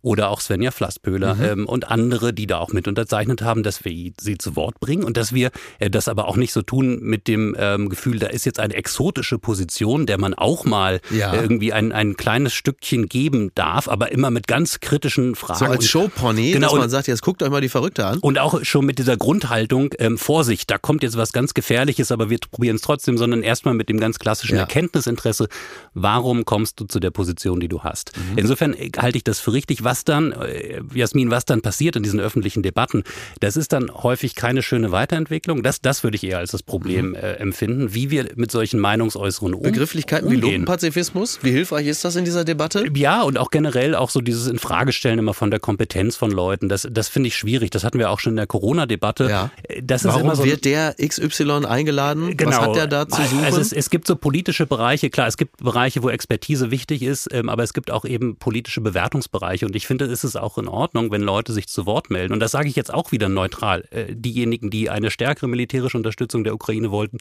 [0.06, 1.44] oder auch Svenja Flasspöhler mhm.
[1.44, 5.04] ähm, und andere, die da auch mit unterzeichnet haben, dass wir sie zu Wort bringen
[5.04, 5.50] und dass wir
[5.80, 8.76] äh, das aber auch nicht so tun mit dem ähm, Gefühl, da ist jetzt eine
[8.76, 11.34] exotische Position, der man auch mal ja.
[11.34, 15.60] äh, irgendwie ein, ein kleines Stückchen geben darf, aber immer mit ganz kritischen Fragen.
[15.60, 18.20] So als Showpony, genau, dass man sagt, jetzt guckt euch mal die Verrückte an.
[18.20, 22.30] Und auch schon mit dieser Grundhaltung, ähm, Vorsicht, da kommt jetzt was ganz Gefährliches, aber
[22.30, 24.62] wir probieren es trotzdem, sondern erstmal mit dem ganz klassischen ja.
[24.62, 25.48] Erkenntnisinteresse,
[25.96, 28.12] warum kommst du zu der Position, die du hast.
[28.16, 28.38] Mhm.
[28.38, 29.84] Insofern äh, halte ich das für richtig.
[29.84, 33.04] Was dann, äh, Jasmin, was dann passiert in diesen öffentlichen Debatten,
[33.40, 35.64] das ist dann häufig keine schöne Weiterentwicklung.
[35.64, 37.16] Das, das würde ich eher als das Problem mhm.
[37.16, 40.42] äh, empfinden, wie wir mit solchen Meinungsäußerungen um, Begrifflichkeiten umgehen.
[40.44, 42.86] wie Lumpenpazifismus, wie hilfreich ist das in dieser Debatte?
[42.94, 46.88] Ja, und auch generell auch so dieses Infragestellen immer von der Kompetenz von Leuten, das,
[46.92, 47.72] das finde ich schwierig.
[47.72, 49.30] Das hatten wir auch schon in der Corona-Debatte.
[49.30, 49.52] Ja.
[49.64, 52.36] Äh, Warum so wird der XY eingeladen?
[52.36, 52.52] Genau.
[52.52, 53.46] Was hat der da zu also suchen?
[53.46, 57.30] Also es, es gibt so politische Bereiche, klar, es gibt Bereiche, wo Expertise wichtig ist,
[57.32, 60.68] ähm, aber es gibt auch eben politische Bewertungsbereiche und ich finde, es ist auch in
[60.68, 62.34] Ordnung, wenn Leute sich zu Wort melden.
[62.34, 63.86] Und das sage ich jetzt auch wieder neutral.
[63.92, 67.18] Äh, diejenigen, die eine stärkere militärische Unterstützung der Ukraine wollten,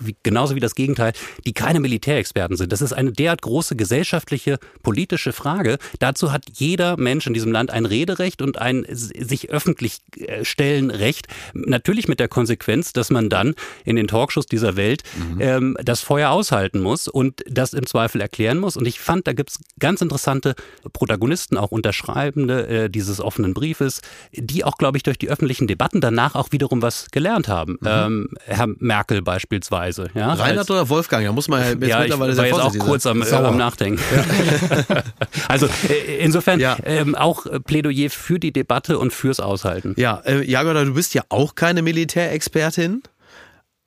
[0.00, 1.12] wie, genauso wie das Gegenteil,
[1.46, 2.72] die keine Militärexperten sind.
[2.72, 5.78] Das ist eine derart große gesellschaftliche, politische Frage.
[5.98, 10.90] Dazu hat jeder Mensch in diesem Land ein Rederecht und ein sich öffentlich äh, stellen
[10.90, 11.26] Recht.
[11.54, 13.54] Natürlich mit der Konsequenz, dass man dann
[13.84, 15.40] in den Talkshows dieser Welt mhm.
[15.40, 18.76] ähm, das Feuer aushalten muss und das im Zweifel erklären muss.
[18.76, 20.54] Und ich fand, da gibt es ganz interessante
[20.92, 24.00] Protagonisten, auch Unterschreibende äh, dieses offenen Briefes,
[24.32, 27.78] die auch, glaube ich, durch die öffentlichen Debatten danach auch wiederum was gelernt haben.
[27.80, 27.86] Mhm.
[27.86, 30.10] Ähm, Herr Merkel beispielsweise.
[30.14, 31.24] Ja, Reinhard als, oder Wolfgang?
[31.24, 34.00] Ja, muss man jetzt ja, mittlerweile ich war jetzt auch kurz am, äh, am Nachdenken.
[34.14, 35.02] Ja.
[35.48, 36.76] also äh, insofern ja.
[36.84, 39.94] ähm, auch Plädoyer für die Debatte und fürs Aushalten.
[39.96, 43.02] Ja, äh, Jagoda, du bist ja auch keine Militärexpertin,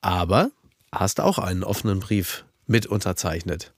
[0.02, 0.52] aber
[0.92, 3.74] hast auch einen offenen Brief mit unterzeichnet.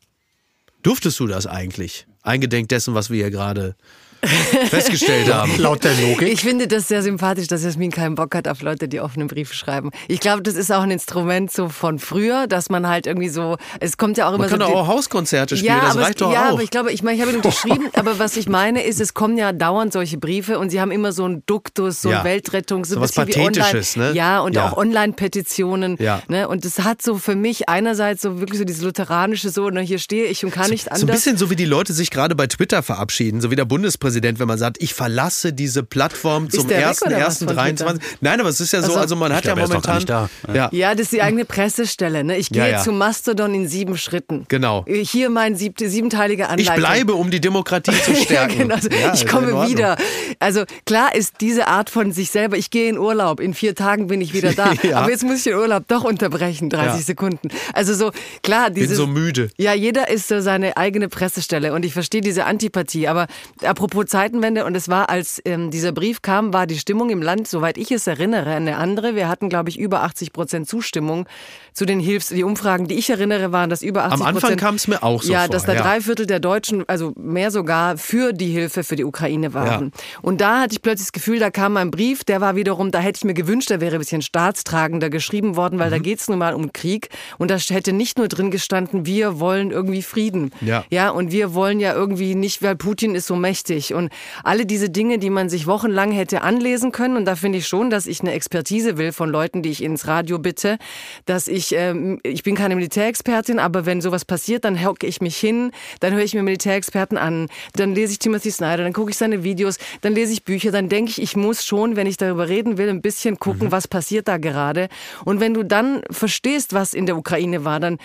[0.84, 2.08] Durftest du das eigentlich?
[2.22, 3.76] Eingedenk dessen, was wir hier gerade
[4.70, 5.58] festgestellt haben.
[5.58, 6.28] Laut der Logik.
[6.28, 9.54] Ich finde das sehr sympathisch, dass Jasmin keinen Bock hat auf Leute, die offene Briefe
[9.54, 9.92] schreiben.
[10.08, 13.58] Ich glaube, das ist auch ein Instrument so von früher, dass man halt irgendwie so,
[13.80, 14.58] es kommt ja auch immer man so.
[14.58, 16.46] Man kann auch Hauskonzerte spielen, ja, das reicht es, doch ja, auch.
[16.46, 19.00] Ja, aber ich glaube, ich meine, ich habe ihn unterschrieben, aber was ich meine ist,
[19.00, 22.24] es kommen ja dauernd solche Briefe und sie haben immer so einen Duktus, so ja.
[22.24, 24.18] Weltrettung, so, so was Pathetisches, online, ne?
[24.18, 24.70] Ja, und ja.
[24.70, 25.98] auch Online-Petitionen.
[26.00, 26.22] Ja.
[26.28, 26.48] Ne?
[26.48, 30.00] Und das hat so für mich einerseits so wirklich so dieses lutheranische so, ne, hier
[30.00, 31.02] stehe ich und kann so, nicht anders.
[31.02, 33.66] So ein bisschen so wie die Leute sich gerade bei Twitter verabschieden, so wie der
[33.66, 38.00] Bundespräsident Präsident, wenn man sagt, ich verlasse diese Plattform zum 1.1.23.
[38.22, 40.04] Nein, aber es ist ja so, also, also man hat ja momentan.
[40.06, 40.30] Da.
[40.52, 40.70] Ja.
[40.72, 42.24] ja, das ist die eigene Pressestelle.
[42.24, 42.38] Ne?
[42.38, 42.80] Ich gehe ja, ja.
[42.82, 44.46] zu Mastodon in sieben Schritten.
[44.48, 44.84] Genau.
[44.88, 46.74] Hier mein sieb siebenteilige Anleitung.
[46.74, 48.58] Ich bleibe, um die Demokratie zu stärken.
[48.58, 48.76] genau.
[48.76, 49.96] ja, ich komme wieder.
[50.40, 54.08] Also klar ist diese Art von sich selber, ich gehe in Urlaub, in vier Tagen
[54.08, 54.74] bin ich wieder da.
[54.96, 57.50] Aber jetzt muss ich den Urlaub doch unterbrechen, 30 Sekunden.
[57.74, 58.90] Also so, klar, dieses.
[58.90, 59.52] Bin so müde.
[59.58, 63.08] Ja, jeder ist so seine eigene Pressestelle und ich verstehe diese Antipathie.
[63.08, 63.28] Aber
[63.64, 67.22] apropos apropos Zeitenwende, und es war, als ähm, dieser Brief kam, war die Stimmung im
[67.22, 69.16] Land, soweit ich es erinnere, eine andere.
[69.16, 71.28] Wir hatten, glaube ich, über 80 Prozent Zustimmung
[71.74, 74.76] zu den Hilfs-, die Umfragen, die ich erinnere, waren, dass über 80% Am Anfang kam
[74.76, 75.82] es mir auch so Ja, vor, dass da ja.
[75.82, 79.92] drei Viertel der Deutschen, also mehr sogar, für die Hilfe für die Ukraine waren.
[79.94, 80.02] Ja.
[80.22, 83.00] Und da hatte ich plötzlich das Gefühl, da kam ein Brief, der war wiederum, da
[83.00, 85.94] hätte ich mir gewünscht, der wäre ein bisschen staatstragender geschrieben worden, weil mhm.
[85.94, 87.10] da geht es nun mal um Krieg.
[87.38, 90.52] Und da hätte nicht nur drin gestanden, wir wollen irgendwie Frieden.
[90.62, 90.84] Ja.
[90.90, 93.94] ja, und wir wollen ja irgendwie nicht, weil Putin ist so mächtig nicht.
[93.94, 94.12] Und
[94.44, 97.90] alle diese Dinge, die man sich wochenlang hätte anlesen können, und da finde ich schon,
[97.90, 100.78] dass ich eine Expertise will von Leuten, die ich ins Radio bitte,
[101.26, 105.38] dass ich, ähm, ich bin keine Militärexpertin, aber wenn sowas passiert, dann hocke ich mich
[105.38, 109.18] hin, dann höre ich mir Militärexperten an, dann lese ich Timothy Snyder, dann gucke ich
[109.18, 112.48] seine Videos, dann lese ich Bücher, dann denke ich, ich muss schon, wenn ich darüber
[112.48, 113.72] reden will, ein bisschen gucken, mhm.
[113.72, 114.90] was passiert da gerade.
[115.26, 117.98] Und wenn du dann verstehst, was in der Ukraine war, dann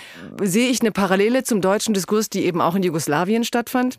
[0.42, 3.98] sehe ich eine Parallele zum deutschen Diskurs, die eben auch in Jugoslawien stattfand.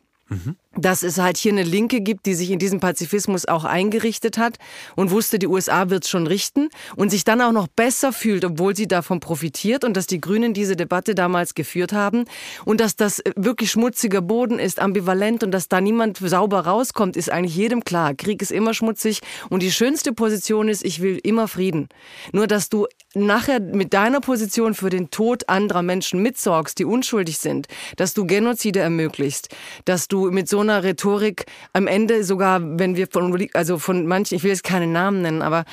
[0.76, 4.58] Dass es halt hier eine Linke gibt, die sich in diesem Pazifismus auch eingerichtet hat
[4.96, 8.44] und wusste, die USA wird es schon richten und sich dann auch noch besser fühlt,
[8.44, 12.26] obwohl sie davon profitiert und dass die Grünen diese Debatte damals geführt haben
[12.66, 17.32] und dass das wirklich schmutziger Boden ist, ambivalent und dass da niemand sauber rauskommt, ist
[17.32, 18.16] eigentlich jedem klar.
[18.16, 21.88] Krieg ist immer schmutzig und die schönste Position ist, ich will immer Frieden.
[22.34, 27.38] Nur, dass du nachher mit deiner Position für den Tod anderer Menschen mitsorgst, die unschuldig
[27.38, 29.50] sind, dass du Genozide ermöglichst,
[29.86, 34.36] dass du mit so einer Rhetorik am Ende sogar, wenn wir von, also von manchen,
[34.36, 35.66] ich will jetzt keine Namen nennen, aber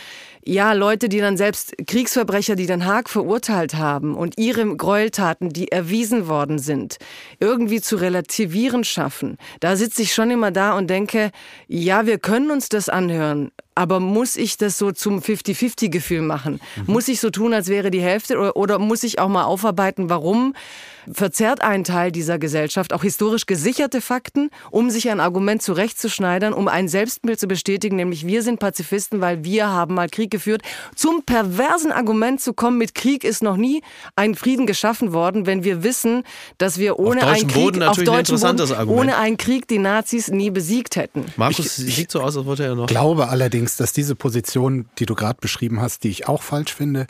[0.44, 5.70] ja, Leute, die dann selbst Kriegsverbrecher, die Den Haag verurteilt haben und ihre Gräueltaten, die
[5.70, 6.98] erwiesen worden sind,
[7.38, 9.38] irgendwie zu relativieren schaffen.
[9.60, 11.30] Da sitze ich schon immer da und denke,
[11.68, 16.60] ja, wir können uns das anhören, aber muss ich das so zum 50-50-Gefühl machen?
[16.76, 16.92] Mhm.
[16.92, 20.10] Muss ich so tun, als wäre die Hälfte oder, oder muss ich auch mal aufarbeiten,
[20.10, 20.54] warum
[21.10, 26.68] verzerrt ein Teil dieser Gesellschaft auch historisch gesicherte Fakten, um sich ein Argument zurechtzuschneidern, um
[26.68, 30.62] ein Selbstbild zu bestätigen, nämlich wir sind Pazifisten, weil wir haben mal Krieg geführt,
[30.94, 33.82] zum perversen Argument zu kommen, mit Krieg ist noch nie
[34.16, 36.22] ein Frieden geschaffen worden, wenn wir wissen,
[36.58, 40.96] dass wir ohne einen Krieg auf deutschem Boden, ohne einen Krieg die Nazis nie besiegt
[40.96, 41.26] hätten.
[41.36, 42.84] Markus ich, sieht so aus, als wollte er noch.
[42.84, 46.74] Ich glaube allerdings, dass diese Position, die du gerade beschrieben hast, die ich auch falsch
[46.74, 47.06] finde,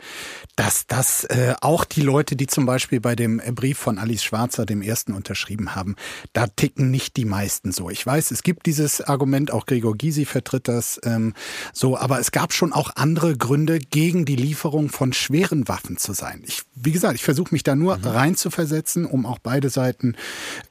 [0.55, 4.65] dass das äh, auch die Leute, die zum Beispiel bei dem Brief von Alice Schwarzer,
[4.65, 5.95] dem ersten, unterschrieben haben,
[6.31, 7.89] da ticken nicht die meisten so.
[7.89, 11.33] Ich weiß, es gibt dieses Argument, auch Gregor Gysi vertritt das ähm,
[11.73, 16.13] so, aber es gab schon auch andere Gründe, gegen die Lieferung von schweren Waffen zu
[16.13, 16.41] sein.
[16.45, 18.05] Ich, wie gesagt, ich versuche mich da nur mhm.
[18.05, 20.15] rein zu versetzen, um auch beide Seiten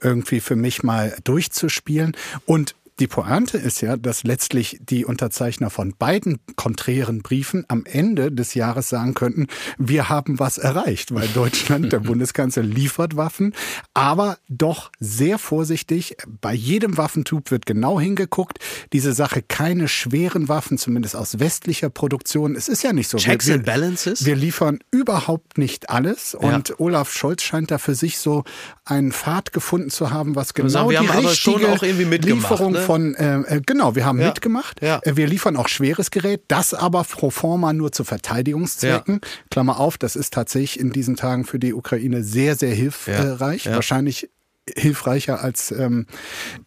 [0.01, 2.17] irgendwie für mich mal durchzuspielen.
[2.47, 8.31] Und die Pointe ist ja, dass letztlich die Unterzeichner von beiden konträren Briefen am Ende
[8.31, 9.47] des Jahres sagen könnten,
[9.79, 13.55] wir haben was erreicht, weil Deutschland, der Bundeskanzler, liefert Waffen,
[13.95, 16.17] aber doch sehr vorsichtig.
[16.41, 18.59] Bei jedem Waffentub wird genau hingeguckt.
[18.93, 22.55] Diese Sache keine schweren Waffen, zumindest aus westlicher Produktion.
[22.57, 23.19] Es ist ja nicht so.
[23.19, 24.25] Checks wir, and Balances?
[24.25, 26.75] Wir liefern überhaupt nicht alles und ja.
[26.79, 28.45] Olaf Scholz scheint da für sich so
[28.85, 31.83] einen Pfad gefunden zu haben, was genau sagen, wir die haben richtige aber schon auch
[31.83, 32.82] irgendwie Lieferung ne?
[32.83, 34.29] Von, äh, äh, genau, wir haben ja.
[34.29, 34.83] mitgemacht.
[34.83, 35.01] Ja.
[35.03, 39.21] Äh, wir liefern auch schweres Gerät, das aber pro forma nur zu Verteidigungszwecken.
[39.23, 39.29] Ja.
[39.51, 43.67] Klammer auf, das ist tatsächlich in diesen Tagen für die Ukraine sehr, sehr hilfreich.
[43.67, 44.31] Wahrscheinlich
[44.77, 46.07] hilfreicher als ähm,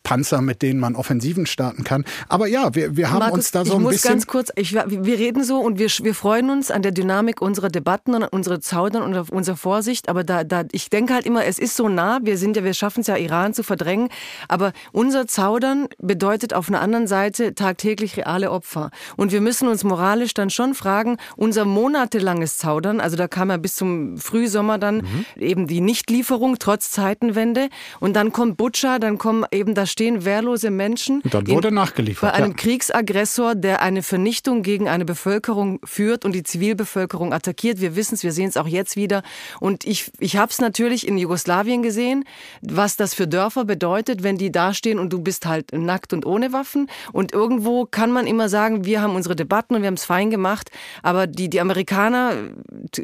[0.04, 2.04] Panzer, mit denen man Offensiven starten kann.
[2.28, 3.92] Aber ja, wir, wir haben Markus, uns da so ein bisschen...
[3.92, 6.92] Ich muss ganz kurz, ich, wir reden so und wir, wir freuen uns an der
[6.92, 10.90] Dynamik unserer Debatten und an unsere Zaudern und auf unsere Vorsicht, aber da, da, ich
[10.90, 13.54] denke halt immer, es ist so nah, wir sind ja, wir schaffen es ja, Iran
[13.54, 14.10] zu verdrängen,
[14.50, 18.92] aber unser Zaudern bedeutet auf einer anderen Seite tagtäglich reale Opfer.
[19.16, 23.58] Und wir müssen uns moralisch dann schon fragen, unser monatelanges Zaudern, also da kam ja
[23.58, 25.26] bis zum Frühsommer dann mhm.
[25.38, 27.70] eben die Nichtlieferung trotz Zeitenwende,
[28.00, 31.22] und dann kommt Butcher, dann kommen eben, da stehen wehrlose Menschen.
[31.22, 32.32] Und dann wurde in, nachgeliefert.
[32.32, 32.58] Bei einem ja.
[32.58, 37.82] Kriegsaggressor, der eine Vernichtung gegen eine Bevölkerung führt und die Zivilbevölkerung attackiert.
[37.82, 39.24] Wir wissen es, wir sehen es auch jetzt wieder.
[39.60, 42.26] Und ich, ich habe es natürlich in Jugoslawien gesehen,
[42.62, 46.54] was das für Dörfer bedeutet, wenn die dastehen und du bist halt nackt und ohne
[46.54, 46.90] Waffen.
[47.12, 50.30] Und irgendwo kann man immer sagen, wir haben unsere Debatten und wir haben es fein
[50.30, 50.72] gemacht.
[51.04, 52.34] Aber die, die Amerikaner,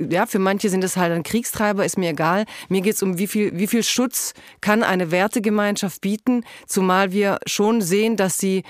[0.09, 2.45] ja, für manche sind das halt ein Kriegstreiber, ist mir egal.
[2.69, 7.11] Mir geht es um, wie viel, wie viel Schutz kann kann eine Wertegemeinschaft bieten, zumal
[7.11, 8.63] wir schon sehen, dass sie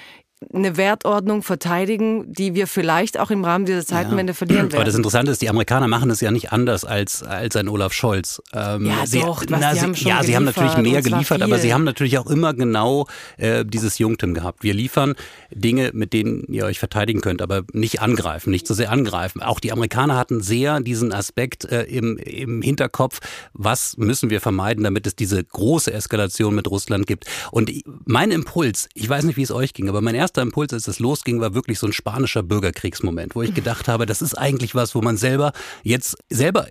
[0.53, 4.35] eine Wertordnung verteidigen, die wir vielleicht auch im Rahmen dieser Zeitenwende ja.
[4.35, 4.75] verlieren werden.
[4.75, 7.93] Aber das Interessante ist, die Amerikaner machen es ja nicht anders als, als ein Olaf
[7.93, 8.41] Scholz.
[8.51, 11.59] Ähm, ja, sie, doch, was, na, sie, haben ja, sie haben natürlich mehr geliefert, aber
[11.59, 14.63] sie haben natürlich auch immer genau äh, dieses Jungtim gehabt.
[14.63, 15.13] Wir liefern
[15.51, 19.43] Dinge, mit denen ihr euch verteidigen könnt, aber nicht angreifen, nicht so sehr angreifen.
[19.43, 23.19] Auch die Amerikaner hatten sehr diesen Aspekt äh, im, im Hinterkopf,
[23.53, 27.25] was müssen wir vermeiden, damit es diese große Eskalation mit Russland gibt.
[27.51, 27.71] Und
[28.05, 30.88] mein Impuls, ich weiß nicht, wie es euch ging, aber mein erster erster Impuls, als
[30.88, 34.75] es losging, war wirklich so ein spanischer Bürgerkriegsmoment, wo ich gedacht habe, das ist eigentlich
[34.75, 35.51] was, wo man selber
[35.84, 36.67] jetzt selber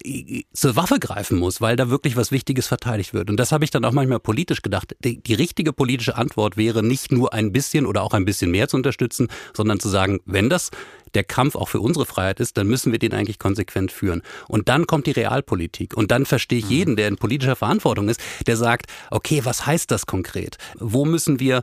[0.54, 3.28] zur Waffe greifen muss, weil da wirklich was Wichtiges verteidigt wird.
[3.28, 4.96] Und das habe ich dann auch manchmal politisch gedacht.
[5.04, 8.68] Die, die richtige politische Antwort wäre nicht nur ein bisschen oder auch ein bisschen mehr
[8.68, 10.70] zu unterstützen, sondern zu sagen, wenn das
[11.14, 14.22] der Kampf auch für unsere Freiheit ist, dann müssen wir den eigentlich konsequent führen.
[14.48, 15.96] Und dann kommt die Realpolitik.
[15.96, 16.70] Und dann verstehe ich mhm.
[16.70, 20.56] jeden, der in politischer Verantwortung ist, der sagt, okay, was heißt das konkret?
[20.78, 21.62] Wo müssen wir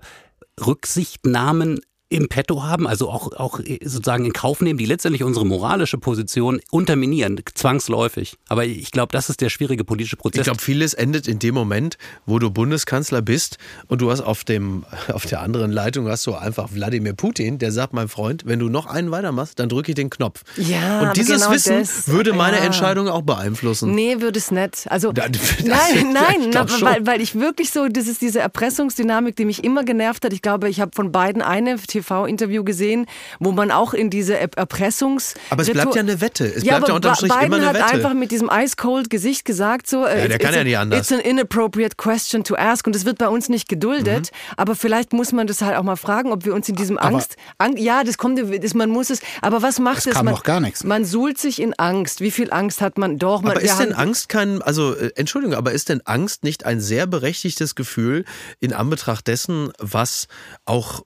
[0.66, 1.80] Rücksichtnahmen
[2.10, 6.62] im Petto haben, also auch, auch sozusagen in Kauf nehmen, die letztendlich unsere moralische Position
[6.72, 8.38] unterminieren, zwangsläufig.
[8.48, 10.40] Aber ich glaube, das ist der schwierige politische Prozess.
[10.42, 14.46] Ich glaube, vieles endet in dem Moment, wo du Bundeskanzler bist und du hast auf
[14.46, 18.60] dem auf der anderen Leitung hast du einfach Wladimir Putin, der sagt, mein Freund, wenn
[18.60, 20.44] du noch einen weitermachst, dann drücke ich den Knopf.
[20.56, 22.64] Ja, und dieses genau Wissen das, würde meine ja.
[22.64, 23.94] Entscheidung auch beeinflussen.
[23.94, 24.90] Nee, würde es nicht.
[24.90, 28.40] Also Da- das- nein, nein, ich na, weil, weil ich wirklich so, das ist diese
[28.40, 30.32] Erpressungsdynamik, die mich immer genervt hat.
[30.32, 33.06] Ich glaube, ich habe von beiden eine TV-Interview gesehen,
[33.40, 35.34] wo man auch in diese Er- Erpressungs...
[35.50, 36.46] Aber es bleibt ja eine Wette.
[36.46, 37.86] Es ja, bleibt aber ja unterm Strich Biden immer eine hat Wette.
[37.86, 41.00] einfach mit diesem ice-cold Gesicht gesagt so, äh, Ja, der it's- kann ja nicht anders.
[41.00, 44.32] It's an inappropriate question to ask und das wird bei uns nicht geduldet.
[44.32, 44.54] Mhm.
[44.58, 47.36] Aber vielleicht muss man das halt auch mal fragen, ob wir uns in diesem Angst...
[47.58, 49.22] Ang, ja, das kommt, das, man muss es...
[49.42, 50.16] Aber was macht Es es?
[50.16, 50.84] man, noch gar nichts.
[50.84, 52.22] Man suhlt sich in Angst.
[52.22, 53.18] Wie viel Angst hat man?
[53.18, 56.66] Doch, man, Aber ist denn Angst kein, also äh, Entschuldigung, aber ist denn Angst nicht
[56.66, 58.26] ein sehr berechtigtes Gefühl
[58.60, 60.28] in Anbetracht dessen, was
[60.66, 61.04] auch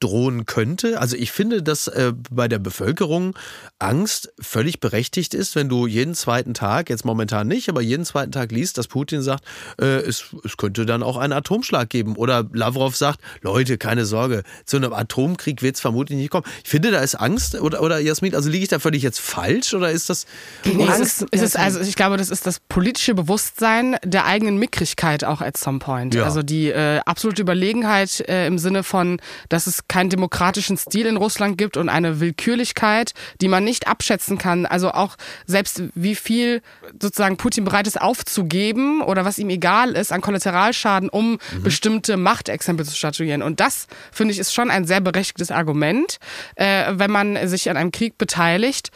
[0.00, 1.00] drohen könnte?
[1.00, 3.36] Also ich finde, dass äh, bei der Bevölkerung
[3.78, 8.32] Angst völlig berechtigt ist, wenn du jeden zweiten Tag, jetzt momentan nicht, aber jeden zweiten
[8.32, 9.44] Tag liest, dass Putin sagt,
[9.80, 12.16] äh, es, es könnte dann auch einen Atomschlag geben.
[12.16, 16.46] Oder Lavrov sagt, Leute, keine Sorge, zu einem Atomkrieg wird es vermutlich nicht kommen.
[16.64, 19.74] Ich finde, da ist Angst, oder, oder Jasmin, also liege ich da völlig jetzt falsch
[19.74, 20.26] oder ist das...
[20.64, 24.56] Nee, Angst- ist, es ist, also ich glaube, das ist das politische Bewusstsein der eigenen
[24.56, 26.14] Mickrigkeit auch at some point.
[26.14, 26.24] Ja.
[26.24, 31.16] Also die äh, absolute Überlegenheit äh, im Sinne von, dass es keinen demokratischen Stil in
[31.16, 34.64] Russland gibt und eine Willkürlichkeit, die man nicht abschätzen kann.
[34.64, 35.16] Also auch
[35.46, 36.62] selbst wie viel
[37.00, 42.86] sozusagen Putin bereit ist aufzugeben oder was ihm egal ist an Kollateralschaden, um bestimmte Machtexempel
[42.86, 43.42] zu statuieren.
[43.42, 46.18] Und das, finde ich, ist schon ein sehr berechtigtes Argument,
[46.54, 48.90] äh, wenn man sich an einem Krieg beteiligt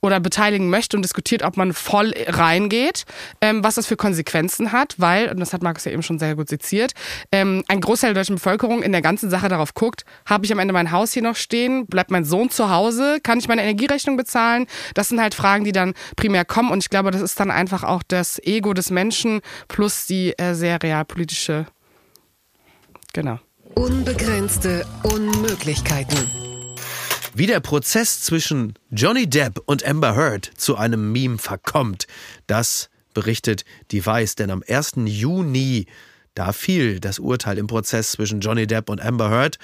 [0.00, 3.04] oder beteiligen möchte und diskutiert, ob man voll reingeht,
[3.40, 6.36] ähm, was das für Konsequenzen hat, weil, und das hat Markus ja eben schon sehr
[6.36, 6.92] gut seziert,
[7.32, 10.58] ähm, ein Großteil der deutschen Bevölkerung in der ganzen Sache darauf guckt, habe ich am
[10.58, 14.16] Ende mein Haus hier noch stehen, bleibt mein Sohn zu Hause, kann ich meine Energierechnung
[14.16, 14.66] bezahlen?
[14.94, 17.82] Das sind halt Fragen, die dann primär kommen und ich glaube, das ist dann einfach
[17.82, 21.66] auch das Ego des Menschen plus die äh, sehr realpolitische,
[23.12, 23.38] genau.
[23.74, 26.47] Unbegrenzte Unmöglichkeiten.
[27.38, 32.08] Wie der Prozess zwischen Johnny Depp und Amber Heard zu einem Meme verkommt,
[32.48, 34.94] das berichtet die Weiß, denn am 1.
[35.04, 35.86] Juni,
[36.34, 39.60] da fiel das Urteil im Prozess zwischen Johnny Depp und Amber Heard.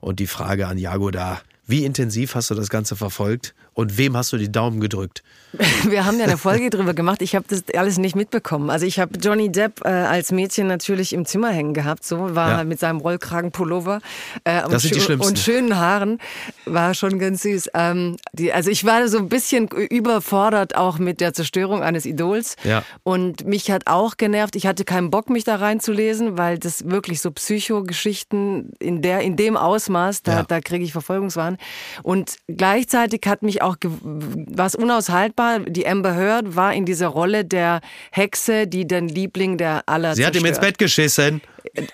[0.00, 4.16] Und die Frage an Jago da, wie intensiv hast du das Ganze verfolgt und wem
[4.16, 5.22] hast du die Daumen gedrückt?
[5.88, 7.22] Wir haben ja eine Folge drüber gemacht.
[7.22, 8.70] Ich habe das alles nicht mitbekommen.
[8.70, 12.04] Also ich habe Johnny Depp äh, als Mädchen natürlich im Zimmer hängen gehabt.
[12.04, 12.56] So war Ja.
[12.58, 14.00] halt mit seinem Rollkragenpullover
[14.44, 15.20] äh, und, schlimmsten.
[15.20, 16.18] und schönen Haaren.
[16.66, 17.70] War schon ganz süß.
[17.74, 22.54] Ähm, die, also ich war so ein bisschen überfordert auch mit der Zerstörung eines Idols.
[22.62, 22.84] Ja.
[23.02, 24.54] Und mich hat auch genervt.
[24.54, 29.36] Ich hatte keinen Bock, mich da reinzulesen, weil das wirklich so Psychogeschichten in der in
[29.36, 30.42] dem Ausmaß, da, Ja.
[30.44, 31.56] da kriege ich Verfolgungswahn.
[32.04, 35.60] Und gleichzeitig hat mich auch war es unaushaltbar.
[35.60, 37.80] Die Amber Heard war in dieser Rolle der
[38.10, 40.72] Hexe, die den Liebling der aller Sie hat ihm ins zerstört.
[40.72, 41.40] Bett geschissen.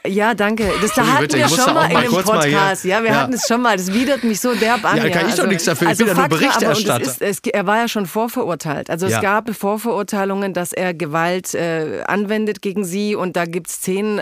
[0.07, 0.71] Ja, danke.
[0.81, 2.85] Das da hatten wir schon mal in dem mal Podcast.
[2.85, 3.17] ja, wir Ja.
[3.17, 3.77] hatten es schon mal.
[3.77, 4.97] Das widert mich so derb an.
[4.97, 5.91] Ja, kann ich doch nichts dafür.
[5.91, 7.03] Ich bin ja nur Berichterstatter.
[7.03, 8.91] ist, es, er war ja schon vorverurteilt.
[8.91, 9.17] Also Ja.
[9.17, 14.21] es gab Vorverurteilungen, dass er Gewalt äh, anwendet gegen sie und da gibt es Szenen.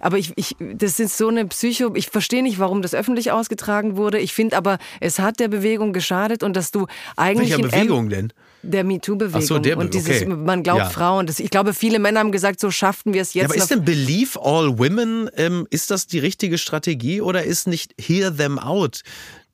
[0.00, 1.92] Aber ich, ich, das ist so eine Psycho.
[1.94, 4.18] Ich verstehe nicht, warum das öffentlich ausgetragen wurde.
[4.18, 6.86] Ich finde aber, es hat der Bewegung geschadet und dass du
[7.16, 8.32] eigentlich Welcher Bewegung denn?
[8.64, 10.26] Der MeToo-Bewegung so, der und dieses, okay.
[10.26, 10.88] man glaubt Ja.
[10.88, 11.26] Frauen.
[11.26, 13.42] Das, ich glaube, viele Männer haben gesagt, so schafften wir es jetzt.
[13.42, 17.66] Ja, aber ist denn Believe All Women, ähm, ist das die richtige Strategie oder ist
[17.66, 19.02] nicht Hear Them Out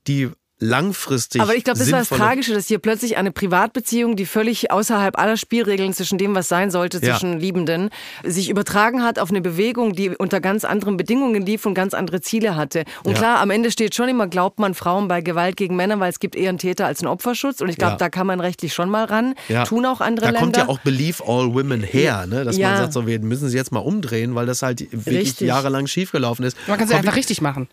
[0.07, 0.31] die
[0.61, 4.71] langfristig Aber ich glaube, das war das Tragische, dass hier plötzlich eine Privatbeziehung, die völlig
[4.71, 7.13] außerhalb aller Spielregeln zwischen dem, was sein sollte, Ja.
[7.15, 7.91] zwischen Liebenden,
[8.25, 12.21] sich übertragen hat auf eine Bewegung, die unter ganz anderen Bedingungen lief und ganz andere
[12.21, 12.85] Ziele hatte.
[13.05, 13.19] Und Ja.
[13.19, 16.21] klar, am Ende steht schon immer, glaubt man Frauen bei Gewalt gegen Männer, weil es
[16.21, 17.61] gibt eher einen Täter als einen Opferschutz.
[17.61, 17.97] Und ich glaube, Ja.
[17.99, 19.35] da kann man rechtlich schon mal ran.
[19.49, 19.65] Ja.
[19.65, 20.41] Tun auch andere Da Länder.
[20.41, 22.45] kommt ja auch Believe All Women her, ne?
[22.45, 22.69] dass Ja.
[22.71, 25.49] man sagt, so, wir müssen sie jetzt mal umdrehen, weil das halt wirklich Richtig.
[25.49, 26.57] jahrelang schiefgelaufen ist.
[26.67, 27.69] Man kann es Komm, einfach richtig machen.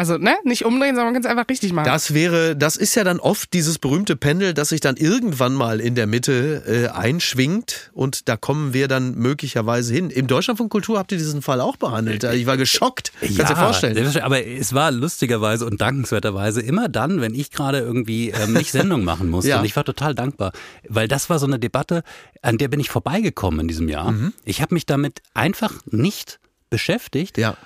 [0.00, 0.34] Also, ne?
[0.44, 1.84] Nicht umdrehen, sondern man kann es einfach richtig machen.
[1.84, 5.78] Das wäre, das ist ja dann oft dieses berühmte Pendel, das sich dann irgendwann mal
[5.78, 10.08] in der Mitte äh, einschwingt und da kommen wir dann möglicherweise hin.
[10.08, 12.24] Im Deutschlandfunk Kultur habt ihr diesen Fall auch behandelt.
[12.24, 13.12] Ich war geschockt.
[13.20, 14.16] Kannst du dir vorstellen?
[14.22, 19.04] aber es war lustigerweise und dankenswerterweise immer dann, wenn ich gerade irgendwie ähm, nicht Sendung
[19.04, 19.40] machen musste.
[19.50, 19.58] Ja.
[19.58, 20.52] Und ich war total dankbar,
[20.88, 22.04] weil das war so eine Debatte,
[22.40, 24.12] an der bin ich vorbeigekommen in diesem Jahr.
[24.12, 24.32] Mhm.
[24.44, 26.38] Ich habe mich damit einfach nicht
[26.70, 27.36] beschäftigt.
[27.36, 27.56] Ja.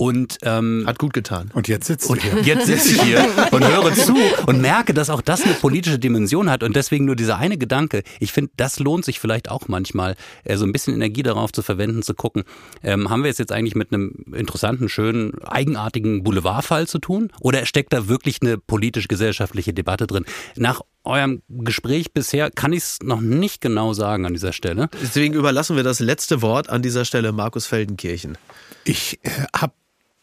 [0.00, 1.50] Und ähm, hat gut getan.
[1.54, 2.42] Und jetzt sitzt und du hier.
[2.42, 3.18] jetzt sitze ich hier
[3.50, 4.14] und höre zu
[4.46, 8.04] und merke, dass auch das eine politische Dimension hat und deswegen nur dieser eine Gedanke.
[8.20, 11.62] Ich finde, das lohnt sich vielleicht auch manchmal, äh, so ein bisschen Energie darauf zu
[11.62, 12.44] verwenden, zu gucken,
[12.84, 17.66] ähm, haben wir es jetzt eigentlich mit einem interessanten, schönen, eigenartigen Boulevardfall zu tun oder
[17.66, 20.26] steckt da wirklich eine politisch-gesellschaftliche Debatte drin?
[20.54, 24.90] Nach eurem Gespräch bisher kann ich es noch nicht genau sagen an dieser Stelle.
[25.02, 28.38] Deswegen überlassen wir das letzte Wort an dieser Stelle Markus Feldenkirchen.
[28.84, 29.72] Ich äh, habe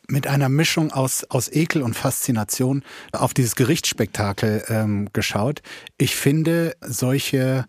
[0.07, 5.61] mit einer Mischung aus, aus Ekel und Faszination auf dieses Gerichtsspektakel ähm, geschaut.
[5.97, 7.65] Ich finde, solche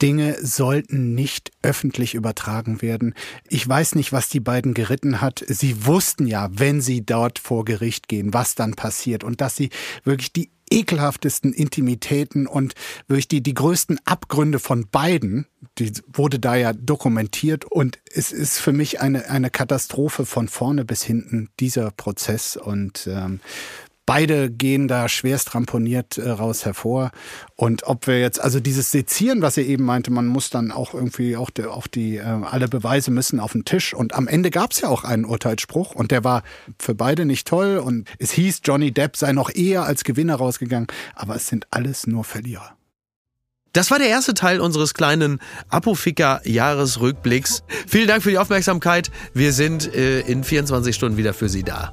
[0.00, 3.14] Dinge sollten nicht öffentlich übertragen werden.
[3.48, 5.44] Ich weiß nicht, was die beiden geritten hat.
[5.48, 9.70] Sie wussten ja, wenn sie dort vor Gericht gehen, was dann passiert und dass sie
[10.04, 12.74] wirklich die ekelhaftesten Intimitäten und
[13.06, 15.46] wirklich die, die größten Abgründe von beiden,
[15.78, 20.84] die wurde da ja dokumentiert und es ist für mich eine, eine Katastrophe von vorne
[20.84, 23.40] bis hinten, dieser Prozess und ähm,
[24.08, 27.10] Beide gehen da schwerst ramponiert äh, raus hervor.
[27.56, 30.94] Und ob wir jetzt, also dieses Sezieren, was ihr eben meinte, man muss dann auch
[30.94, 33.92] irgendwie auch, die, auch die, äh, alle Beweise müssen auf den Tisch.
[33.92, 36.42] Und am Ende gab es ja auch einen Urteilsspruch und der war
[36.78, 37.76] für beide nicht toll.
[37.76, 40.86] Und es hieß, Johnny Depp sei noch eher als Gewinner rausgegangen.
[41.14, 42.78] Aber es sind alles nur Verlierer.
[43.74, 45.38] Das war der erste Teil unseres kleinen
[45.68, 47.62] Apoficker-Jahresrückblicks.
[47.86, 49.10] Vielen Dank für die Aufmerksamkeit.
[49.34, 51.92] Wir sind äh, in 24 Stunden wieder für Sie da.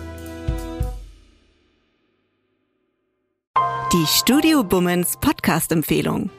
[3.93, 6.29] Die Studio Bummens Podcast-Empfehlung.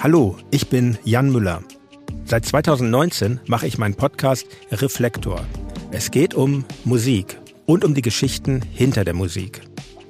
[0.00, 1.62] Hallo, ich bin Jan Müller.
[2.26, 5.46] Seit 2019 mache ich meinen Podcast Reflektor.
[5.92, 9.62] Es geht um Musik und um die Geschichten hinter der Musik.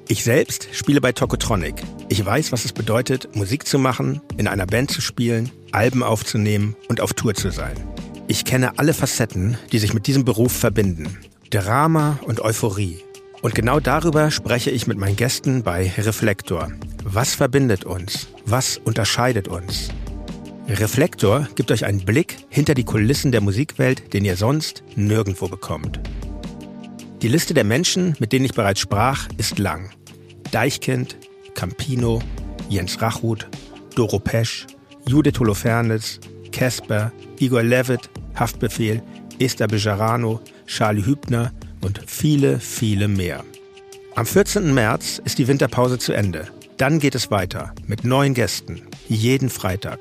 [0.09, 1.81] Ich selbst spiele bei Tokotronic.
[2.09, 6.75] Ich weiß, was es bedeutet, Musik zu machen, in einer Band zu spielen, Alben aufzunehmen
[6.89, 7.77] und auf Tour zu sein.
[8.27, 11.17] Ich kenne alle Facetten, die sich mit diesem Beruf verbinden.
[11.51, 13.01] Drama und Euphorie,
[13.43, 16.71] und genau darüber spreche ich mit meinen Gästen bei Reflektor.
[17.03, 18.29] Was verbindet uns?
[18.45, 19.89] Was unterscheidet uns?
[20.69, 25.99] Reflektor gibt euch einen Blick hinter die Kulissen der Musikwelt, den ihr sonst nirgendwo bekommt.
[27.21, 29.89] Die Liste der Menschen, mit denen ich bereits sprach, ist lang.
[30.51, 31.17] Deichkind,
[31.53, 32.21] Campino,
[32.69, 33.49] Jens Rachut,
[33.93, 34.67] Doro Pesch,
[35.05, 36.21] Judith Holofernes,
[36.53, 39.03] Casper, Igor Levitt, Haftbefehl,
[39.37, 41.51] Esther Bejarano, Charlie Hübner,
[41.83, 43.43] und viele, viele mehr.
[44.15, 44.73] Am 14.
[44.73, 46.47] März ist die Winterpause zu Ende.
[46.77, 49.99] Dann geht es weiter mit neuen Gästen, jeden Freitag.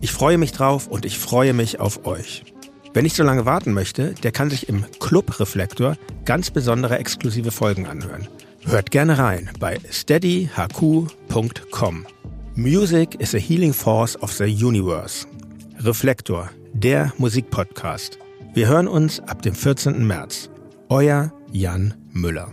[0.00, 2.44] Ich freue mich drauf und ich freue mich auf euch.
[2.92, 7.50] Wer nicht so lange warten möchte, der kann sich im Club Reflektor ganz besondere exklusive
[7.50, 8.28] Folgen anhören.
[8.64, 12.06] Hört gerne rein bei steadyhq.com.
[12.56, 15.26] Music is a healing force of the universe.
[15.78, 18.18] Reflektor, der Musikpodcast.
[18.52, 20.06] Wir hören uns ab dem 14.
[20.06, 20.50] März.
[20.92, 22.48] Euer Jan Müller.